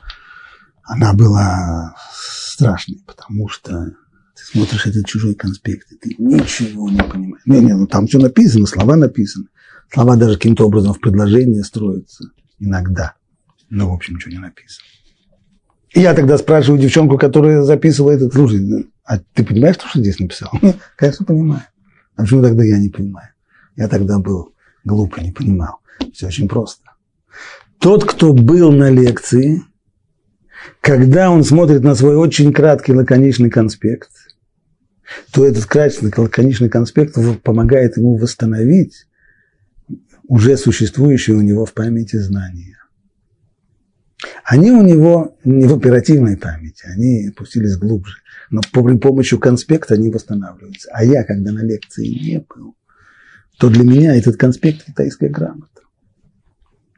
[0.84, 3.86] она была страшной, потому что
[4.36, 7.43] ты смотришь этот чужой конспект, и ты ничего не понимаешь.
[7.45, 9.45] Не, не, ну там все написано, слова написаны.
[9.93, 12.26] Слова даже каким-то образом в предложении строятся
[12.59, 13.16] иногда.
[13.70, 14.86] Но, в общем, ничего не написано.
[15.93, 20.51] И я тогда спрашиваю девчонку, которая записывала этот, слушай, а ты понимаешь, что здесь написал?
[20.95, 21.64] Конечно, понимаю.
[22.16, 23.30] А почему тогда я не понимаю?
[23.76, 24.53] Я тогда был
[24.86, 25.80] глупо, не понимал.
[26.14, 26.81] Все очень просто.
[27.82, 29.64] Тот, кто был на лекции,
[30.82, 34.12] когда он смотрит на свой очень краткий лаконичный конспект,
[35.34, 39.08] то этот краткий лаконичный конспект помогает ему восстановить
[40.28, 42.78] уже существующие у него в памяти знания.
[44.44, 48.18] Они у него не в оперативной памяти, они опустились глубже.
[48.52, 50.88] Но при помощи конспекта они восстанавливаются.
[50.94, 52.76] А я, когда на лекции не был,
[53.58, 55.70] то для меня этот конспект китайская грамота.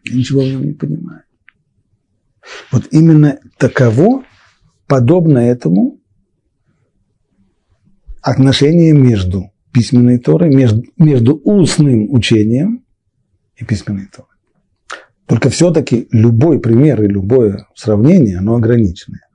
[0.04, 1.24] Я ничего в нем не понимаю.
[2.72, 4.24] Вот именно таково,
[4.88, 5.99] подобно этому,
[8.22, 12.86] отношение между письменной Торой, между, между устным учением
[13.56, 14.30] и письменной Торой.
[15.26, 19.28] Только все-таки любой пример и любое сравнение, оно ограниченное.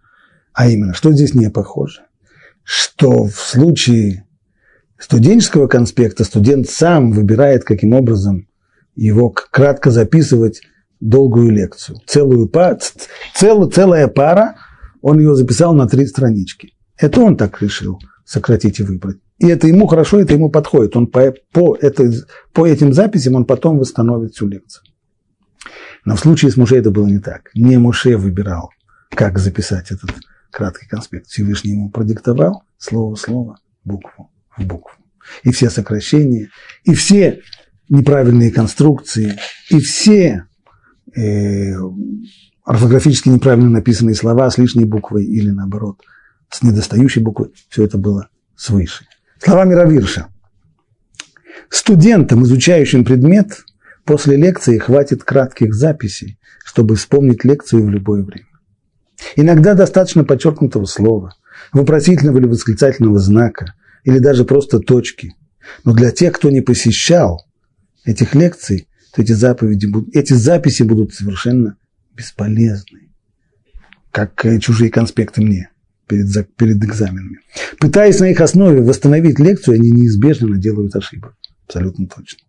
[0.53, 2.03] А именно, что здесь не похоже?
[2.62, 4.27] Что в случае
[4.99, 8.48] студенческого конспекта студент сам выбирает, каким образом
[9.07, 10.63] его кратко записывать
[11.01, 11.99] долгую лекцию.
[12.07, 12.51] Целую,
[13.35, 14.57] цел, целая пара,
[15.01, 16.75] он ее записал на три странички.
[16.97, 19.19] Это он так решил сократить и выбрать.
[19.39, 20.97] И это ему хорошо, это ему подходит.
[20.97, 22.13] Он по, по, этой,
[22.53, 24.85] по этим записям он потом восстановит всю лекцию.
[26.05, 27.51] Но в случае с Муше это было не так.
[27.55, 28.71] Не Муше выбирал,
[29.11, 30.11] как записать этот
[30.51, 31.29] краткий конспект.
[31.29, 34.93] Всевышний ему продиктовал слово в слово, букву в букву.
[35.45, 36.49] И все сокращения,
[36.83, 37.43] и все
[37.89, 39.39] неправильные конструкции,
[39.70, 40.45] и все
[41.16, 41.72] э,
[42.64, 46.01] орфографически неправильно написанные слова с лишней буквой или наоборот
[46.51, 49.07] с недостающей буквой, все это было свыше.
[49.39, 50.28] Слова Мировирша.
[51.68, 53.64] Студентам, изучающим предмет,
[54.05, 58.47] после лекции хватит кратких записей, чтобы вспомнить лекцию в любое время.
[59.36, 61.34] Иногда достаточно подчеркнутого слова,
[61.72, 63.74] вопросительного или восклицательного знака,
[64.05, 65.34] или даже просто точки.
[65.84, 67.48] Но для тех, кто не посещал
[68.09, 71.77] этих лекций, то эти, заповеди будут, эти записи будут совершенно
[72.15, 73.11] бесполезны,
[74.11, 75.71] как э, чужие конспекты мне
[76.07, 77.41] перед, перед экзаменами.
[77.79, 81.35] Пытаясь на их основе восстановить лекцию, они неизбежно наделают ошибок.
[81.67, 82.41] Абсолютно точно.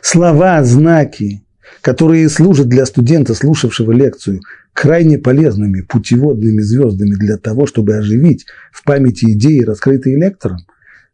[0.00, 1.44] Слова, знаки,
[1.82, 4.40] которые служат для студента, слушавшего лекцию,
[4.72, 10.58] крайне полезными путеводными звездами для того, чтобы оживить в памяти идеи, раскрытые лектором,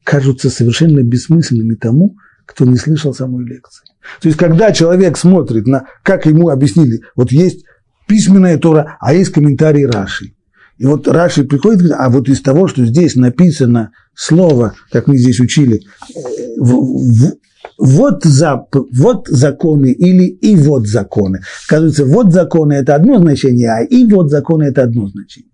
[0.04, 3.84] кажутся совершенно бессмысленными тому, кто не слышал самой лекции.
[4.20, 7.64] То есть, когда человек смотрит на, как ему объяснили, вот есть
[8.06, 10.34] письменная Тора, а есть комментарий Раши.
[10.76, 15.40] И вот Раши приходит, а вот из того, что здесь написано слово, как мы здесь
[15.40, 16.20] учили, э,
[16.58, 17.34] в, в,
[17.78, 21.40] вот, зап, вот законы или и вот законы.
[21.66, 25.50] Оказывается, вот законы– это одно значение, а и вот законы– это одно значение.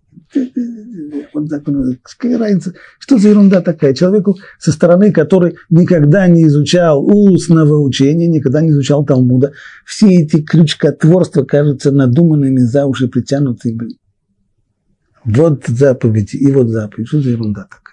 [1.34, 2.74] Вот законы, какая разница?
[2.98, 3.94] Что за ерунда такая?
[3.94, 9.52] Человеку со стороны, который никогда не изучал устного учения, никогда не изучал Талмуда,
[9.84, 13.96] все эти крючкотворства кажутся надуманными, за уши притянутыми.
[15.24, 17.08] Вот заповеди и вот заповеди.
[17.08, 17.90] Что за ерунда такая?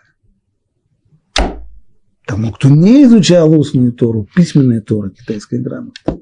[2.26, 6.20] Тому, кто не изучал устную Тору, письменная Тора, китайская грамота.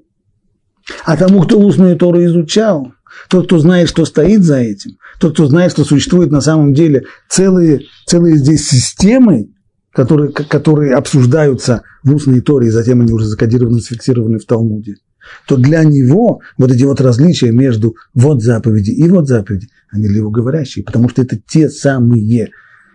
[1.03, 2.93] А тому, кто устную Тору изучал,
[3.30, 7.03] тот, кто знает, что стоит за этим, тот, кто знает, что существует на самом деле
[7.30, 9.49] целые, целые здесь системы,
[9.93, 14.95] которые, которые обсуждаются в устной Торе, и затем они уже закодированы, зафиксированы в Талмуде,
[15.47, 20.18] то для него вот эти вот различия между вот заповеди и вот заповеди, они для
[20.18, 22.51] его говорящие, потому что это те самые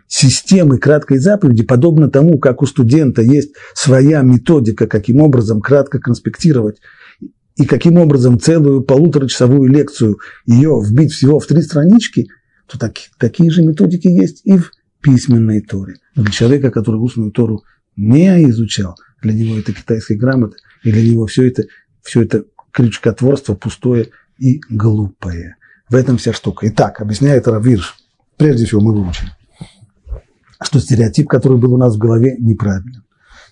[0.06, 6.78] системы краткой заповеди, подобно тому, как у студента есть своя методика, каким образом кратко конспектировать
[7.57, 12.28] и каким образом целую полуторачасовую лекцию ее вбить всего в три странички,
[12.66, 15.96] то так, такие же методики есть и в письменной Торе.
[16.14, 17.64] Но для человека, который устную Тору
[17.96, 21.64] не изучал, для него это китайская грамота, и для него все это,
[22.03, 25.57] все это крючкотворство пустое и глупое.
[25.88, 26.68] В этом вся штука.
[26.68, 27.96] Итак, объясняет Равирш,
[28.36, 29.30] прежде всего мы выучили,
[30.62, 33.03] что стереотип, который был у нас в голове, неправилен.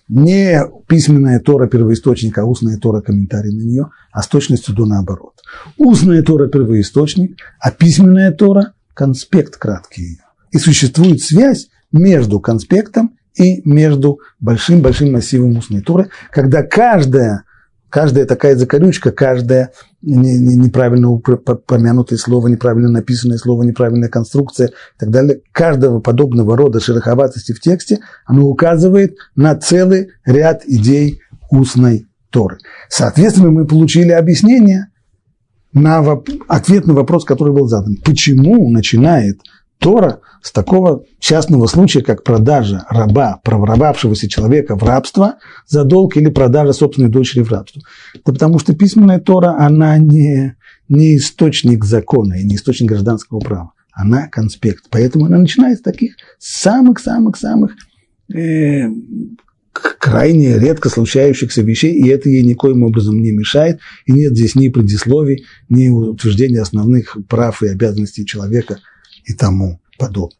[0.09, 5.35] Не письменная Тора первоисточник, а устная Тора комментарий на нее, а с точностью до наоборот.
[5.77, 10.19] Устная Тора первоисточник, а письменная Тора конспект краткий.
[10.51, 17.43] И существует связь между конспектом и между большим-большим массивом устной Торы, когда каждая,
[17.89, 19.71] каждая такая закорючка, каждое
[20.01, 27.51] неправильно упомянутое слово, неправильно написанное слово, неправильная конструкция и так далее, каждого подобного рода шероховатости
[27.51, 31.19] в тексте, оно указывает на целый ряд идей
[31.51, 32.59] устной Торы.
[32.89, 34.87] Соответственно, мы получили объяснение
[35.73, 36.29] на воп...
[36.47, 37.97] ответ на вопрос, который был задан.
[38.05, 39.39] Почему начинает
[39.79, 45.35] Тора с такого частного случая, как продажа раба, проворовавшегося человека в рабство
[45.67, 47.81] за долг или продажа собственной дочери в рабство.
[48.25, 50.55] Да потому что письменная Тора, она не,
[50.89, 53.71] не источник закона и не источник гражданского права.
[53.93, 54.85] Она конспект.
[54.89, 57.71] Поэтому она начинает с таких самых-самых-самых
[58.33, 58.83] э,
[59.71, 64.67] крайне редко случающихся вещей, и это ей никоим образом не мешает, и нет здесь ни
[64.67, 68.79] предисловий, ни утверждения основных прав и обязанностей человека–
[69.29, 70.37] и тому подобное.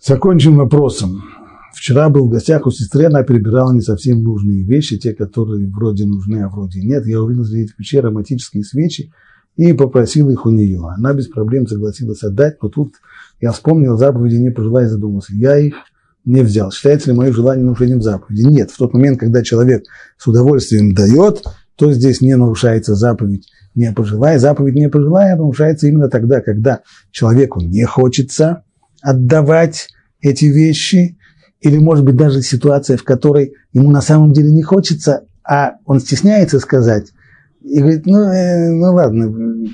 [0.00, 1.22] Закончим вопросом.
[1.74, 6.06] Вчера был в гостях у сестры, она перебирала не совсем нужные вещи, те, которые вроде
[6.06, 7.06] нужны, а вроде нет.
[7.06, 9.12] Я увидел среди ключей ароматические свечи
[9.56, 10.80] и попросил их у нее.
[10.96, 12.94] Она без проблем согласилась отдать, но тут
[13.40, 15.34] я вспомнил заповеди, не пожелая задумался.
[15.34, 15.74] Я их
[16.24, 16.70] не взял.
[16.70, 18.42] Считается ли мое желание нарушением заповеди?
[18.42, 18.70] Нет.
[18.70, 19.84] В тот момент, когда человек
[20.18, 21.42] с удовольствием дает,
[21.76, 27.60] то здесь не нарушается заповедь не пожелая, заповедь не пожелая нарушается именно тогда, когда человеку
[27.60, 28.64] не хочется
[29.00, 29.88] отдавать
[30.20, 31.18] эти вещи,
[31.60, 36.00] или, может быть, даже ситуация, в которой ему на самом деле не хочется, а он
[36.00, 37.12] стесняется сказать,
[37.60, 39.32] и говорит, ну, э, ну ладно,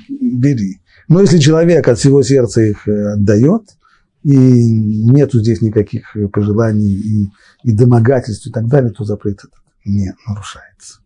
[0.09, 0.81] бери.
[1.07, 3.63] Но если человек от всего сердца их э, отдает,
[4.23, 7.29] и нету здесь никаких пожеланий и,
[7.63, 9.51] и домогательств и так далее, то запрет этот
[9.85, 10.99] не нарушается.